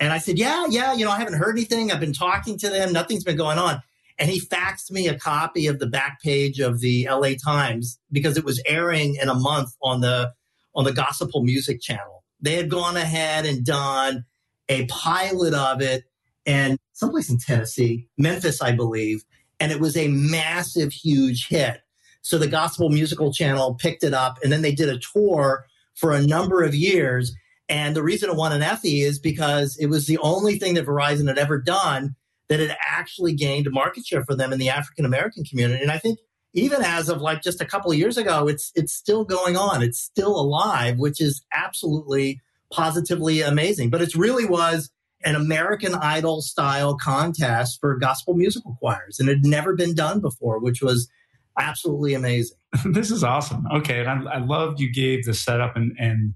And 0.00 0.12
I 0.12 0.18
said, 0.18 0.38
Yeah, 0.38 0.66
yeah, 0.68 0.92
you 0.94 1.04
know, 1.04 1.10
I 1.10 1.18
haven't 1.18 1.34
heard 1.34 1.56
anything. 1.56 1.90
I've 1.90 2.00
been 2.00 2.12
talking 2.12 2.58
to 2.58 2.68
them. 2.68 2.92
Nothing's 2.92 3.24
been 3.24 3.36
going 3.36 3.58
on. 3.58 3.82
And 4.18 4.30
he 4.30 4.40
faxed 4.40 4.90
me 4.90 5.06
a 5.06 5.18
copy 5.18 5.66
of 5.66 5.78
the 5.78 5.86
back 5.86 6.20
page 6.22 6.58
of 6.58 6.80
the 6.80 7.08
LA 7.08 7.30
Times 7.42 8.00
because 8.10 8.36
it 8.36 8.44
was 8.44 8.60
airing 8.66 9.16
in 9.16 9.28
a 9.28 9.34
month 9.34 9.70
on 9.82 10.00
the 10.00 10.32
on 10.74 10.84
the 10.84 10.92
gospel 10.92 11.42
music 11.42 11.80
channel. 11.80 12.24
They 12.40 12.54
had 12.54 12.70
gone 12.70 12.96
ahead 12.96 13.46
and 13.46 13.64
done 13.64 14.24
a 14.68 14.86
pilot 14.86 15.54
of 15.54 15.80
it 15.80 16.04
and 16.46 16.78
someplace 16.92 17.30
in 17.30 17.38
Tennessee, 17.38 18.08
Memphis, 18.16 18.62
I 18.62 18.72
believe. 18.72 19.24
And 19.60 19.72
it 19.72 19.80
was 19.80 19.96
a 19.96 20.08
massive, 20.08 20.92
huge 20.92 21.48
hit. 21.48 21.80
So 22.22 22.38
the 22.38 22.46
gospel 22.46 22.90
musical 22.90 23.32
channel 23.32 23.74
picked 23.74 24.04
it 24.04 24.14
up 24.14 24.38
and 24.42 24.52
then 24.52 24.62
they 24.62 24.74
did 24.74 24.88
a 24.88 24.98
tour 24.98 25.66
for 25.94 26.12
a 26.12 26.24
number 26.24 26.62
of 26.62 26.74
years. 26.74 27.34
And 27.68 27.94
the 27.94 28.02
reason 28.02 28.30
it 28.30 28.36
won 28.36 28.52
an 28.52 28.62
Effie 28.62 29.02
is 29.02 29.18
because 29.18 29.76
it 29.78 29.86
was 29.86 30.06
the 30.06 30.18
only 30.18 30.58
thing 30.58 30.74
that 30.74 30.86
Verizon 30.86 31.28
had 31.28 31.38
ever 31.38 31.60
done 31.60 32.14
that 32.48 32.60
had 32.60 32.76
actually 32.80 33.34
gained 33.34 33.68
market 33.70 34.06
share 34.06 34.24
for 34.24 34.34
them 34.34 34.52
in 34.52 34.58
the 34.58 34.70
African 34.70 35.04
American 35.04 35.44
community. 35.44 35.82
And 35.82 35.92
I 35.92 35.98
think 35.98 36.18
even 36.54 36.82
as 36.82 37.08
of 37.08 37.20
like 37.20 37.42
just 37.42 37.60
a 37.60 37.66
couple 37.66 37.90
of 37.90 37.98
years 37.98 38.16
ago, 38.16 38.48
it's 38.48 38.72
it's 38.74 38.92
still 38.92 39.24
going 39.24 39.56
on. 39.56 39.82
It's 39.82 40.00
still 40.00 40.38
alive, 40.38 40.98
which 40.98 41.20
is 41.20 41.42
absolutely 41.52 42.40
positively 42.72 43.42
amazing. 43.42 43.90
But 43.90 44.02
it 44.02 44.14
really 44.14 44.46
was 44.46 44.90
an 45.24 45.34
American 45.34 45.94
Idol 45.94 46.40
style 46.42 46.96
contest 46.96 47.80
for 47.80 47.96
gospel 47.96 48.34
musical 48.34 48.76
choirs, 48.80 49.18
and 49.18 49.28
it 49.28 49.38
had 49.38 49.44
never 49.44 49.74
been 49.74 49.94
done 49.94 50.20
before, 50.20 50.58
which 50.58 50.80
was 50.80 51.08
absolutely 51.58 52.14
amazing. 52.14 52.56
this 52.86 53.10
is 53.10 53.24
awesome. 53.24 53.66
Okay, 53.74 54.00
and 54.00 54.28
I, 54.28 54.34
I 54.34 54.38
loved 54.38 54.80
you 54.80 54.92
gave 54.92 55.24
the 55.24 55.34
setup 55.34 55.76
and, 55.76 55.94
and 55.98 56.34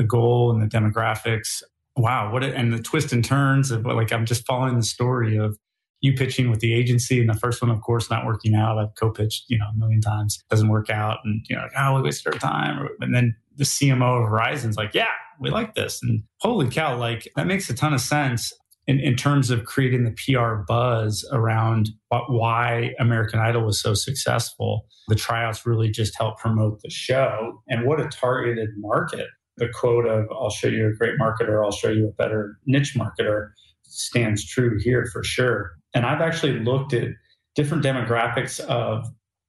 the 0.00 0.06
goal 0.06 0.50
and 0.50 0.62
the 0.62 0.66
demographics. 0.66 1.62
Wow, 1.96 2.32
what 2.32 2.42
a, 2.42 2.56
and 2.56 2.72
the 2.72 2.80
twists 2.80 3.12
and 3.12 3.22
turns 3.22 3.70
of 3.70 3.84
like 3.84 4.12
I'm 4.12 4.24
just 4.24 4.46
following 4.46 4.76
the 4.76 4.82
story 4.82 5.36
of 5.36 5.58
you 6.00 6.14
pitching 6.14 6.48
with 6.50 6.60
the 6.60 6.72
agency 6.72 7.20
and 7.20 7.28
the 7.28 7.34
first 7.34 7.60
one, 7.60 7.70
of 7.70 7.82
course, 7.82 8.08
not 8.10 8.24
working 8.24 8.54
out. 8.54 8.78
I've 8.78 8.94
co-pitched, 8.98 9.44
you 9.48 9.58
know, 9.58 9.66
a 9.66 9.76
million 9.76 10.00
times, 10.00 10.42
doesn't 10.48 10.70
work 10.70 10.88
out, 10.88 11.18
and 11.24 11.44
you 11.50 11.56
know, 11.56 11.62
like, 11.62 11.72
oh, 11.78 11.96
we 11.96 12.02
wasted 12.02 12.32
our 12.32 12.38
time. 12.38 12.88
And 13.00 13.14
then 13.14 13.36
the 13.56 13.64
CMO 13.64 14.24
of 14.24 14.30
Verizon's 14.30 14.76
like, 14.76 14.94
yeah, 14.94 15.10
we 15.38 15.50
like 15.50 15.74
this. 15.74 16.02
And 16.02 16.22
holy 16.38 16.70
cow, 16.70 16.96
like 16.96 17.28
that 17.36 17.46
makes 17.46 17.68
a 17.68 17.74
ton 17.74 17.92
of 17.92 18.00
sense 18.00 18.54
in, 18.86 18.98
in 18.98 19.14
terms 19.14 19.50
of 19.50 19.64
creating 19.64 20.04
the 20.04 20.12
PR 20.12 20.62
buzz 20.66 21.28
around 21.32 21.90
why 22.28 22.94
American 22.98 23.38
Idol 23.38 23.64
was 23.64 23.80
so 23.80 23.94
successful. 23.94 24.86
The 25.08 25.14
tryouts 25.14 25.66
really 25.66 25.90
just 25.90 26.16
helped 26.16 26.40
promote 26.40 26.80
the 26.82 26.90
show. 26.90 27.62
And 27.68 27.86
what 27.86 28.00
a 28.00 28.08
targeted 28.08 28.70
market. 28.78 29.28
The 29.60 29.68
quote 29.68 30.06
of, 30.06 30.26
I'll 30.32 30.50
show 30.50 30.68
you 30.68 30.88
a 30.88 30.92
great 30.92 31.18
marketer, 31.20 31.62
I'll 31.62 31.70
show 31.70 31.90
you 31.90 32.08
a 32.08 32.12
better 32.12 32.58
niche 32.66 32.96
marketer 32.96 33.50
stands 33.82 34.44
true 34.44 34.78
here 34.82 35.06
for 35.12 35.22
sure. 35.22 35.72
And 35.94 36.06
I've 36.06 36.22
actually 36.22 36.60
looked 36.60 36.94
at 36.94 37.08
different 37.54 37.84
demographics 37.84 38.58
of 38.60 39.06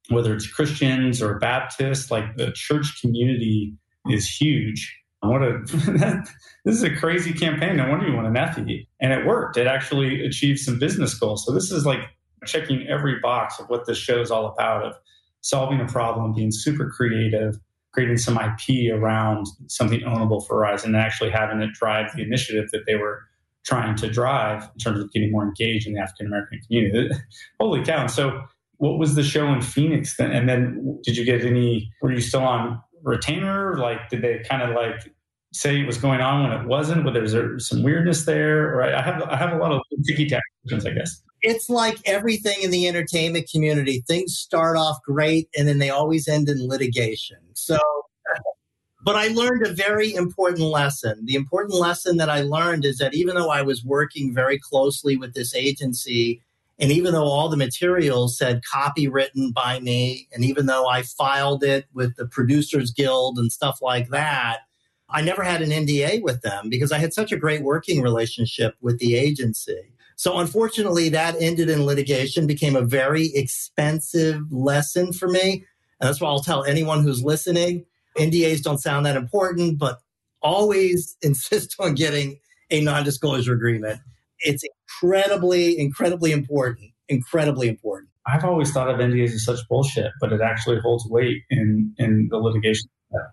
whether 0.10 0.36
it's 0.36 0.48
Christians 0.48 1.22
or 1.22 1.40
Baptists, 1.40 2.12
like 2.12 2.36
the 2.36 2.52
church 2.52 3.00
community 3.02 3.74
is 4.08 4.28
huge. 4.28 4.98
What 5.22 5.44
a 5.44 5.60
this 6.66 6.76
is 6.76 6.84
a 6.84 6.96
crazy 6.96 7.32
campaign. 7.32 7.78
No 7.78 7.88
wonder 7.90 8.08
you 8.08 8.16
want 8.16 8.28
an 8.28 8.36
Effie, 8.36 8.90
and 9.00 9.14
it 9.14 9.26
worked. 9.26 9.56
It 9.56 9.68
actually 9.68 10.26
achieved 10.26 10.60
some 10.60 10.80
business 10.80 11.14
goals. 11.14 11.46
So 11.46 11.54
this 11.54 11.72
is 11.72 11.86
like 11.86 12.00
checking 12.46 12.88
every 12.88 13.20
box 13.20 13.60
of 13.60 13.70
what 13.70 13.86
this 13.86 14.00
show 14.00 14.20
is 14.20 14.32
all 14.32 14.48
about: 14.48 14.84
of 14.84 14.96
solving 15.42 15.80
a 15.80 15.86
problem, 15.86 16.34
being 16.34 16.52
super 16.52 16.90
creative, 16.90 17.60
creating 17.94 18.18
some 18.18 18.38
IP 18.38 18.94
around 18.94 19.48
something 19.68 20.02
ownable 20.02 20.46
for 20.46 20.58
Verizon, 20.58 20.86
and 20.86 20.98
actually 20.98 21.30
having 21.30 21.62
it 21.62 21.74
drive 21.74 22.16
the 22.16 22.24
initiative 22.24 22.70
that 22.72 22.86
they 22.86 22.96
were 22.96 23.24
trying 23.64 23.96
to 23.96 24.10
drive 24.10 24.64
in 24.64 24.80
terms 24.80 25.00
of 25.00 25.12
getting 25.12 25.32
more 25.32 25.44
engaged 25.44 25.88
in 25.88 25.94
the 25.94 26.00
African 26.00 26.28
American 26.28 26.60
community. 26.66 27.10
Holy 27.60 27.84
cow! 27.84 28.08
So, 28.08 28.42
what 28.78 28.98
was 28.98 29.16
the 29.16 29.24
show 29.24 29.48
in 29.48 29.62
Phoenix 29.62 30.18
then? 30.18 30.32
And 30.32 30.50
then, 30.50 31.00
did 31.04 31.18
you 31.18 31.26
get 31.26 31.46
any? 31.46 31.92
Were 32.02 32.12
you 32.12 32.22
still 32.22 32.44
on 32.44 32.82
retainer? 33.04 33.78
Like, 33.78 34.10
did 34.10 34.22
they 34.22 34.40
kind 34.50 34.62
of 34.62 34.76
like 34.76 35.14
say 35.54 35.80
it 35.80 35.88
was 35.88 35.98
going 35.98 36.22
on 36.22 36.44
when 36.44 36.60
it 36.60 36.68
wasn't? 36.68 37.04
But 37.04 37.14
there's 37.14 37.34
there 37.34 37.60
some 37.60 37.84
weirdness 37.84 38.26
there, 38.26 38.76
right? 38.76 38.94
I 38.94 39.02
have 39.02 39.22
I 39.24 39.36
have 39.36 39.54
a 39.54 39.58
lot 39.58 39.72
of 39.72 39.82
ticky 40.06 40.28
tack 40.28 40.44
questions, 40.64 40.86
I 40.86 40.92
guess. 40.92 41.22
It's 41.44 41.70
like 41.70 41.98
everything 42.06 42.62
in 42.62 42.72
the 42.72 42.88
entertainment 42.88 43.50
community. 43.52 44.04
Things 44.08 44.38
start 44.38 44.78
off 44.78 44.98
great, 45.06 45.50
and 45.58 45.68
then 45.68 45.80
they 45.80 45.90
always 45.90 46.28
end 46.28 46.50
in 46.50 46.68
litigation. 46.68 47.40
So 47.54 47.80
But 49.04 49.16
I 49.16 49.30
learned 49.30 49.66
a 49.66 49.74
very 49.74 50.14
important 50.14 50.62
lesson. 50.62 51.26
The 51.26 51.34
important 51.34 51.80
lesson 51.80 52.18
that 52.18 52.30
I 52.30 52.42
learned 52.42 52.86
is 52.86 53.00
that 53.00 53.16
even 53.16 53.36
though 53.36 53.50
I 53.50 53.64
was 53.64 53.84
working 53.84 54.34
very 54.34 54.60
closely 54.60 55.18
with 55.18 55.34
this 55.34 55.56
agency, 55.56 56.42
and 56.78 56.92
even 56.92 57.14
though 57.14 57.26
all 57.26 57.50
the 57.50 57.58
materials 57.58 58.38
said 58.38 58.62
copy 58.64 59.08
written 59.08 59.52
by 59.52 59.80
me, 59.80 60.28
and 60.34 60.46
even 60.46 60.68
though 60.68 60.88
I 60.88 61.02
filed 61.02 61.64
it 61.64 61.86
with 61.94 62.16
the 62.16 62.28
Producers 62.28 62.92
Guild 62.92 63.40
and 63.40 63.52
stuff 63.52 63.80
like 63.82 64.10
that, 64.10 64.60
I 65.12 65.22
never 65.22 65.44
had 65.44 65.62
an 65.62 65.70
NDA 65.70 66.22
with 66.22 66.42
them 66.42 66.70
because 66.70 66.92
I 66.92 66.98
had 66.98 67.14
such 67.14 67.32
a 67.32 67.38
great 67.38 67.64
working 67.64 68.02
relationship 68.02 68.76
with 68.82 69.00
the 69.00 69.16
agency. 69.16 69.94
So 70.16 70.38
unfortunately, 70.38 71.10
that 71.10 71.36
ended 71.40 71.70
in 71.70 71.86
litigation, 71.86 72.46
became 72.46 72.76
a 72.76 72.82
very 72.82 73.32
expensive 73.34 74.42
lesson 74.52 75.14
for 75.14 75.28
me. 75.28 75.66
And 76.00 76.08
that's 76.08 76.22
why 76.22 76.30
I'll 76.30 76.40
tell 76.44 76.64
anyone 76.64 77.04
who's 77.04 77.24
listening 77.24 77.86
NDAs 78.18 78.62
don't 78.62 78.80
sound 78.80 79.06
that 79.06 79.16
important, 79.16 79.80
but 79.80 80.00
always 80.42 81.18
insist 81.22 81.76
on 81.80 81.96
getting 81.96 82.40
a 82.70 82.82
non 82.82 83.04
disclosure 83.04 83.54
agreement. 83.54 84.00
It's 84.40 84.64
incredibly, 84.64 85.78
incredibly 85.80 86.32
important. 86.32 86.92
Incredibly 87.10 87.68
important. 87.68 88.10
I've 88.26 88.44
always 88.44 88.72
thought 88.72 88.90
of 88.90 88.98
NDAs 88.98 89.34
as 89.34 89.46
such 89.46 89.60
bullshit, 89.68 90.12
but 90.22 90.32
it 90.32 90.42
actually 90.42 90.80
holds 90.80 91.06
weight 91.08 91.42
in, 91.50 91.94
in 91.98 92.28
the 92.30 92.38
litigation. 92.38 92.88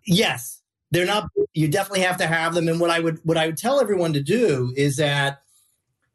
Yes. 0.07 0.63
They're 0.91 1.07
not 1.07 1.29
you 1.53 1.69
definitely 1.69 2.01
have 2.01 2.19
to 2.19 2.27
have 2.27 2.55
them. 2.55 2.69
And 2.69 2.81
what 2.81 2.91
I 2.91 3.01
would 3.01 3.19
what 3.25 3.37
I 3.37 3.47
would 3.47 3.57
tell 3.57 3.81
everyone 3.81 4.13
to 4.15 4.23
do 4.23 4.73
is 4.77 4.97
that 4.97 5.43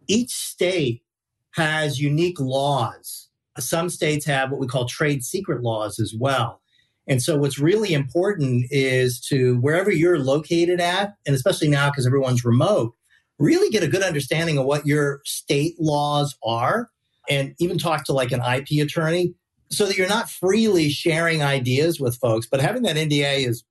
each 0.07 0.31
state 0.31 1.03
has 1.51 1.99
unique 1.99 2.39
laws. 2.39 3.29
Some 3.59 3.89
states 3.89 4.25
have 4.25 4.51
what 4.51 4.59
we 4.59 4.67
call 4.67 4.85
trade 4.85 5.23
secret 5.23 5.61
laws 5.61 5.99
as 5.99 6.13
well. 6.17 6.61
And 7.07 7.21
so 7.21 7.37
what's 7.37 7.59
really 7.59 7.93
important 7.93 8.67
is 8.71 9.19
to 9.27 9.57
wherever 9.59 9.91
you're 9.91 10.19
located 10.19 10.79
at, 10.79 11.15
and 11.25 11.35
especially 11.35 11.67
now 11.67 11.89
because 11.89 12.07
everyone's 12.07 12.45
remote, 12.45 12.93
really 13.39 13.69
get 13.69 13.83
a 13.83 13.87
good 13.87 14.03
understanding 14.03 14.57
of 14.57 14.65
what 14.65 14.85
your 14.85 15.21
state 15.25 15.75
laws 15.79 16.35
are 16.43 16.89
and 17.29 17.53
even 17.59 17.77
talk 17.77 18.05
to 18.05 18.13
like 18.13 18.31
an 18.31 18.41
IP 18.41 18.81
attorney 18.81 19.33
so 19.69 19.85
that 19.85 19.97
you're 19.97 20.07
not 20.07 20.29
freely 20.29 20.89
sharing 20.89 21.43
ideas 21.43 21.99
with 21.99 22.15
folks. 22.17 22.47
But 22.49 22.61
having 22.61 22.83
that 22.83 22.95
NDA 22.95 23.47
is 23.47 23.63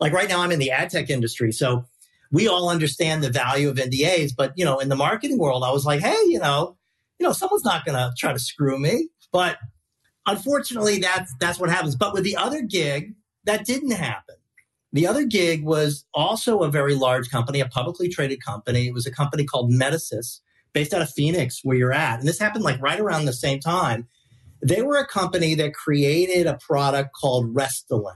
like 0.00 0.12
right 0.12 0.28
now 0.28 0.40
I'm 0.40 0.52
in 0.52 0.58
the 0.58 0.70
ad 0.70 0.90
tech 0.90 1.10
industry. 1.10 1.52
So 1.52 1.86
we 2.30 2.48
all 2.48 2.68
understand 2.68 3.22
the 3.22 3.30
value 3.30 3.68
of 3.68 3.76
NDAs, 3.76 4.32
but 4.36 4.52
you 4.56 4.64
know, 4.64 4.78
in 4.78 4.88
the 4.88 4.96
marketing 4.96 5.38
world, 5.38 5.64
I 5.64 5.72
was 5.72 5.84
like, 5.84 6.00
hey, 6.00 6.16
you 6.26 6.38
know, 6.38 6.76
you 7.18 7.26
know, 7.26 7.32
someone's 7.32 7.64
not 7.64 7.84
gonna 7.84 8.12
try 8.16 8.32
to 8.32 8.38
screw 8.38 8.78
me. 8.78 9.08
But 9.32 9.58
unfortunately, 10.26 10.98
that's 10.98 11.34
that's 11.40 11.58
what 11.58 11.70
happens. 11.70 11.96
But 11.96 12.12
with 12.12 12.24
the 12.24 12.36
other 12.36 12.62
gig, 12.62 13.14
that 13.44 13.64
didn't 13.64 13.92
happen. 13.92 14.36
The 14.92 15.06
other 15.06 15.24
gig 15.24 15.64
was 15.64 16.04
also 16.14 16.60
a 16.60 16.70
very 16.70 16.94
large 16.94 17.30
company, 17.30 17.60
a 17.60 17.66
publicly 17.66 18.08
traded 18.08 18.42
company. 18.42 18.86
It 18.86 18.94
was 18.94 19.06
a 19.06 19.10
company 19.10 19.44
called 19.44 19.70
Medicis, 19.70 20.40
based 20.72 20.94
out 20.94 21.02
of 21.02 21.10
Phoenix, 21.10 21.60
where 21.62 21.76
you're 21.76 21.92
at. 21.92 22.18
And 22.18 22.28
this 22.28 22.38
happened 22.38 22.64
like 22.64 22.80
right 22.80 23.00
around 23.00 23.24
the 23.24 23.32
same 23.32 23.60
time. 23.60 24.08
They 24.62 24.82
were 24.82 24.96
a 24.96 25.06
company 25.06 25.54
that 25.56 25.74
created 25.74 26.46
a 26.46 26.58
product 26.66 27.10
called 27.14 27.54
Restylane. 27.54 28.14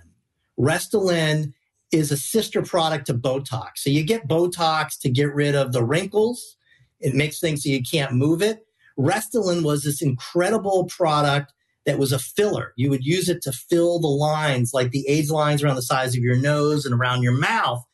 Restylane 0.59 1.53
is 1.93 2.13
a 2.13 2.17
sister 2.17 2.63
product 2.63 3.07
to 3.07 3.15
Botox. 3.15 3.71
So 3.77 3.91
you 3.91 4.05
get 4.05 4.29
Botox 4.29 4.99
to 5.01 5.11
get 5.11 5.35
rid 5.35 5.55
of 5.55 5.73
the 5.73 5.85
wrinkles. 5.85 6.57
It 7.01 7.15
makes 7.15 7.41
things 7.41 7.63
so 7.63 7.71
you 7.71 7.83
can't 7.83 8.13
move 8.13 8.43
it. 8.43 8.65
Restylane 8.99 9.65
was 9.65 9.83
this 9.83 10.03
incredible 10.03 10.85
product 10.85 11.53
that 11.87 11.99
was 11.99 12.13
a 12.13 12.19
filler. 12.19 12.73
You 12.77 12.91
would 12.91 13.05
use 13.05 13.29
it 13.29 13.43
to 13.43 13.53
fill 13.53 13.99
the 13.99 14.07
lines, 14.07 14.75
like 14.75 14.91
the 14.91 15.07
age 15.09 15.31
lines 15.31 15.63
around 15.63 15.77
the 15.77 15.83
sides 15.83 16.17
of 16.17 16.23
your 16.23 16.37
nose 16.37 16.85
and 16.85 16.95
around 16.95 17.23
your 17.23 17.37
mouth. 17.37 17.85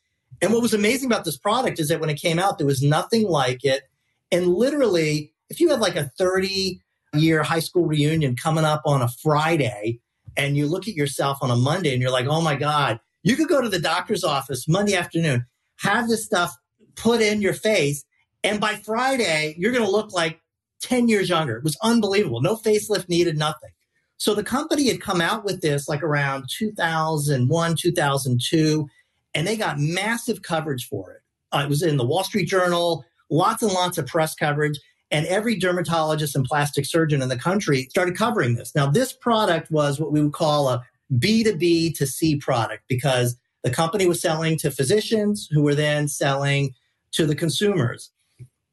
And 0.41 0.53
what 0.53 0.61
was 0.61 0.73
amazing 0.73 1.09
about 1.09 1.25
this 1.25 1.37
product 1.37 1.79
is 1.79 1.87
that 1.87 1.99
when 1.99 2.09
it 2.09 2.21
came 2.21 2.37
out, 2.37 2.57
there 2.57 2.67
was 2.67 2.83
nothing 2.83 3.27
like 3.27 3.63
it. 3.63 3.83
And 4.31 4.53
literally, 4.53 5.33
if 5.49 5.59
you 5.59 5.69
had 5.69 5.79
like 5.79 5.95
a 5.95 6.11
30 6.17 6.81
year 7.13 7.43
high 7.43 7.59
school 7.59 7.85
reunion 7.85 8.35
coming 8.35 8.65
up 8.65 8.81
on 8.85 9.01
a 9.01 9.07
Friday 9.07 9.99
and 10.35 10.57
you 10.57 10.67
look 10.67 10.87
at 10.87 10.93
yourself 10.93 11.39
on 11.41 11.49
a 11.49 11.55
Monday 11.55 11.93
and 11.93 12.01
you're 12.01 12.11
like, 12.11 12.27
oh 12.27 12.41
my 12.41 12.55
God, 12.55 12.99
you 13.27 13.35
could 13.35 13.49
go 13.49 13.61
to 13.61 13.69
the 13.69 13.79
doctor's 13.79 14.23
office 14.23 14.67
Monday 14.67 14.95
afternoon, 14.95 15.45
have 15.79 16.07
this 16.07 16.25
stuff 16.25 16.55
put 16.95 17.21
in 17.21 17.41
your 17.41 17.53
face, 17.53 18.05
and 18.43 18.61
by 18.61 18.75
Friday, 18.75 19.53
you're 19.57 19.73
going 19.73 19.83
to 19.83 19.91
look 19.91 20.13
like 20.13 20.39
10 20.81 21.09
years 21.09 21.29
younger. 21.29 21.57
It 21.57 21.63
was 21.63 21.77
unbelievable. 21.83 22.41
No 22.41 22.55
facelift 22.55 23.09
needed, 23.09 23.37
nothing. 23.37 23.71
So 24.15 24.33
the 24.33 24.43
company 24.43 24.87
had 24.87 25.01
come 25.01 25.19
out 25.19 25.43
with 25.43 25.61
this 25.61 25.89
like 25.89 26.03
around 26.03 26.45
2001, 26.57 27.75
2002, 27.79 28.87
and 29.35 29.45
they 29.45 29.57
got 29.57 29.77
massive 29.77 30.41
coverage 30.41 30.87
for 30.87 31.11
it. 31.11 31.21
Uh, 31.51 31.63
it 31.65 31.69
was 31.69 31.83
in 31.83 31.97
the 31.97 32.05
Wall 32.05 32.23
Street 32.23 32.47
Journal, 32.47 33.05
lots 33.29 33.61
and 33.61 33.71
lots 33.71 33.97
of 33.97 34.07
press 34.07 34.35
coverage, 34.35 34.79
and 35.11 35.25
every 35.27 35.57
dermatologist 35.57 36.35
and 36.35 36.45
plastic 36.45 36.85
surgeon 36.85 37.21
in 37.21 37.29
the 37.29 37.37
country 37.37 37.87
started 37.89 38.15
covering 38.15 38.55
this. 38.55 38.73
Now, 38.73 38.89
this 38.89 39.13
product 39.13 39.69
was 39.69 39.99
what 39.99 40.11
we 40.11 40.21
would 40.21 40.33
call 40.33 40.69
a 40.69 40.83
B2B 41.15 41.95
to 41.97 42.05
C 42.07 42.35
product 42.35 42.83
because 42.87 43.37
the 43.63 43.69
company 43.69 44.05
was 44.05 44.21
selling 44.21 44.57
to 44.59 44.71
physicians 44.71 45.47
who 45.51 45.61
were 45.61 45.75
then 45.75 46.07
selling 46.07 46.73
to 47.11 47.25
the 47.25 47.35
consumers. 47.35 48.11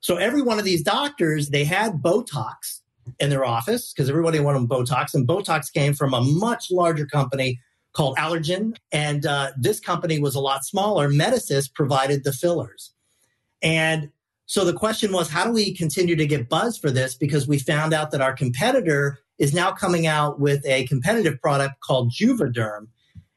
So 0.01 0.17
every 0.17 0.43
one 0.43 0.59
of 0.59 0.65
these 0.65 0.83
doctors, 0.83 1.49
they 1.49 1.65
had 1.65 2.03
Botox 2.03 2.81
in 3.19 3.31
their 3.31 3.45
office 3.45 3.93
because 3.93 4.11
everybody 4.11 4.41
wanted 4.41 4.69
Botox, 4.69 5.15
and 5.15 5.27
Botox 5.27 5.73
came 5.73 5.95
from 5.95 6.13
a 6.13 6.21
much 6.21 6.71
larger 6.71 7.07
company 7.07 7.59
called 7.93 8.17
Allergan, 8.19 8.77
and 8.93 9.25
uh, 9.25 9.53
this 9.57 9.81
company 9.81 10.19
was 10.19 10.35
a 10.35 10.41
lot 10.41 10.65
smaller. 10.65 11.09
Medicis 11.09 11.73
provided 11.73 12.25
the 12.25 12.33
fillers, 12.33 12.93
and 13.63 14.11
so 14.47 14.65
the 14.65 14.75
question 14.75 15.13
was, 15.13 15.31
how 15.31 15.45
do 15.47 15.53
we 15.53 15.75
continue 15.75 16.17
to 16.17 16.27
get 16.27 16.49
buzz 16.49 16.77
for 16.77 16.91
this? 16.91 17.15
Because 17.15 17.49
we 17.49 17.59
found 17.59 17.95
out 17.95 18.11
that 18.11 18.21
our 18.21 18.35
competitor 18.35 19.19
is 19.39 19.53
now 19.53 19.73
coming 19.73 20.07
out 20.07 20.41
with 20.41 20.65
a 20.67 20.87
competitive 20.87 21.41
product 21.41 21.81
called 21.81 22.13
Juvederm, 22.13 22.89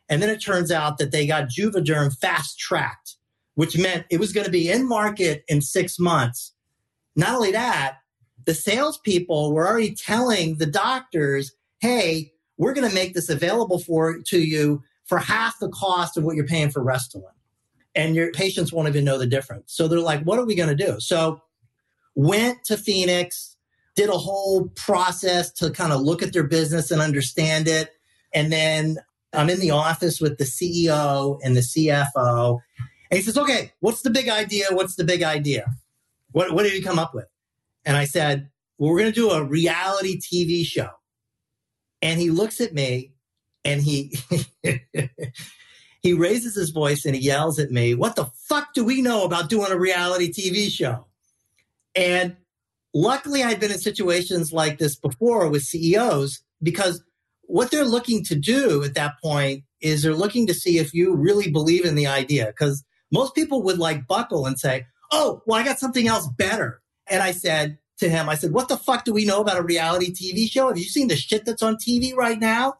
and 0.10 0.22
then 0.22 0.30
it 0.30 0.42
turns 0.42 0.72
out 0.72 0.98
that 0.98 1.12
they 1.12 1.28
got 1.28 1.50
Juvederm 1.50 2.18
fast 2.18 2.60
tracked, 2.60 3.16
which 3.56 3.78
meant 3.78 4.06
it 4.10 4.20
was 4.20 4.32
going 4.32 4.46
to 4.46 4.52
be 4.52 4.70
in 4.70 4.88
market 4.88 5.44
in 5.48 5.62
six 5.62 6.00
months. 6.00 6.54
Not 7.16 7.36
only 7.36 7.52
that, 7.52 7.98
the 8.46 8.54
salespeople 8.54 9.54
were 9.54 9.68
already 9.68 9.94
telling 9.94 10.58
the 10.58 10.66
doctors, 10.66 11.52
hey, 11.80 12.32
we're 12.58 12.74
going 12.74 12.88
to 12.88 12.96
make 12.96 13.14
this 13.14 13.30
available 13.30 13.80
for 13.80 14.22
to 14.28 14.40
you 14.40 14.82
for 15.06 15.20
half 15.20 15.60
the 15.60 15.70
cost 15.70 16.18
of 16.18 16.24
what 16.24 16.36
you're 16.36 16.48
paying 16.48 16.70
for 16.70 16.84
Restylane. 16.84 17.24
And 17.96 18.16
your 18.16 18.32
patients 18.32 18.72
won't 18.72 18.88
even 18.88 19.04
know 19.04 19.18
the 19.18 19.26
difference. 19.26 19.74
So 19.74 19.88
they're 19.88 20.00
like, 20.00 20.24
what 20.24 20.40
are 20.40 20.46
we 20.46 20.56
going 20.56 20.76
to 20.76 20.86
do? 20.86 21.00
So 21.00 21.42
went 22.16 22.64
to 22.66 22.78
Phoenix, 22.78 23.57
did 23.98 24.10
a 24.10 24.18
whole 24.18 24.70
process 24.76 25.52
to 25.52 25.72
kind 25.72 25.92
of 25.92 26.02
look 26.02 26.22
at 26.22 26.32
their 26.32 26.44
business 26.44 26.92
and 26.92 27.02
understand 27.02 27.68
it. 27.68 27.90
And 28.32 28.52
then 28.52 29.00
I'm 29.34 29.50
in 29.50 29.60
the 29.60 29.72
office 29.72 30.22
with 30.22 30.38
the 30.38 30.44
CEO 30.44 31.40
and 31.44 31.58
the 31.58 31.62
CFO. 31.62 32.60
And 33.10 33.18
he 33.18 33.24
says, 33.24 33.38
okay, 33.38 33.74
what's 33.80 34.04
the 34.04 34.12
big 34.12 34.30
idea? 34.30 34.68
What's 34.70 34.96
the 34.96 35.04
big 35.04 35.24
idea? 35.24 35.66
What, 36.32 36.52
what 36.54 36.64
did 36.64 36.74
you 36.74 36.84
come 36.84 37.00
up 37.00 37.16
with? 37.16 37.26
And 37.86 37.98
I 37.98 38.06
said, 38.06 38.50
well, 38.78 38.92
we're 38.92 39.00
going 39.00 39.12
to 39.12 39.20
do 39.20 39.32
a 39.32 39.44
reality 39.44 40.20
TV 40.20 40.64
show. 40.64 40.90
And 42.04 42.20
he 42.20 42.30
looks 42.30 42.62
at 42.62 42.76
me 42.76 43.14
and 43.66 43.82
he 43.82 44.16
he 46.02 46.14
raises 46.14 46.54
his 46.54 46.70
voice 46.70 47.06
and 47.06 47.16
he 47.16 47.22
yells 47.22 47.58
at 47.58 47.72
me, 47.72 47.96
"What 47.96 48.16
the 48.16 48.30
fuck 48.48 48.76
do 48.76 48.84
we 48.86 49.02
know 49.02 49.24
about 49.24 49.50
doing 49.50 49.72
a 49.72 49.80
reality 49.80 50.32
TV 50.32 50.70
show?" 50.70 51.08
And 51.96 52.38
luckily 52.98 53.44
I'd 53.44 53.60
been 53.60 53.72
in 53.72 53.78
situations 53.78 54.52
like 54.52 54.78
this 54.78 54.96
before 54.96 55.50
with 55.50 55.64
CEOs 55.64 56.42
because 56.62 57.04
what 57.44 57.72
they're 57.72 57.86
looking 57.86 58.24
to 58.26 58.36
do 58.36 58.84
at 58.84 58.96
that 58.96 59.14
point 59.24 59.64
is 59.82 60.02
they're 60.02 60.14
looking 60.14 60.48
to 60.48 60.54
see 60.54 60.80
if 60.80 60.94
you 60.94 61.16
really 61.16 61.52
believe 61.52 61.86
in 61.86 61.96
the 61.96 62.08
idea 62.08 62.48
because 62.48 62.84
most 63.12 63.36
people 63.36 63.64
would 63.64 63.78
like 63.78 64.08
buckle 64.08 64.46
and 64.46 64.60
say, 64.60 64.86
"Oh, 65.12 65.42
well 65.46 65.60
I 65.60 65.64
got 65.64 65.80
something 65.80 66.08
else 66.08 66.28
better." 66.38 66.82
And 67.10 67.24
I 67.24 67.32
said 67.32 67.78
to 68.00 68.10
him, 68.10 68.30
I 68.30 68.36
said, 68.36 68.54
What 68.54 68.68
the 68.68 68.78
fuck 68.78 69.06
do 69.06 69.14
we 69.14 69.26
know 69.26 69.42
about 69.42 69.58
a 69.58 69.64
reality 69.64 70.12
TV 70.12 70.50
show? 70.50 70.68
Have 70.68 70.78
you 70.78 70.84
seen 70.84 71.08
the 71.08 71.16
shit 71.16 71.46
that's 71.46 71.64
on 71.64 71.76
TV 71.76 72.16
right 72.16 72.40
now? 72.40 72.76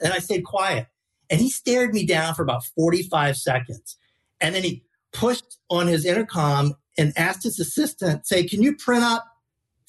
And 0.00 0.12
I 0.12 0.18
stayed 0.18 0.44
quiet. 0.44 0.86
And 1.30 1.40
he 1.40 1.50
stared 1.50 1.94
me 1.94 2.04
down 2.04 2.34
for 2.34 2.42
about 2.42 2.64
45 2.64 3.36
seconds. 3.36 3.96
And 4.40 4.54
then 4.54 4.62
he 4.62 4.84
pushed 5.12 5.58
on 5.70 5.86
his 5.86 6.04
intercom 6.04 6.74
and 6.98 7.12
asked 7.16 7.42
his 7.42 7.58
assistant, 7.58 8.26
say, 8.26 8.44
Can 8.44 8.62
you 8.62 8.76
print 8.76 9.04
up 9.04 9.26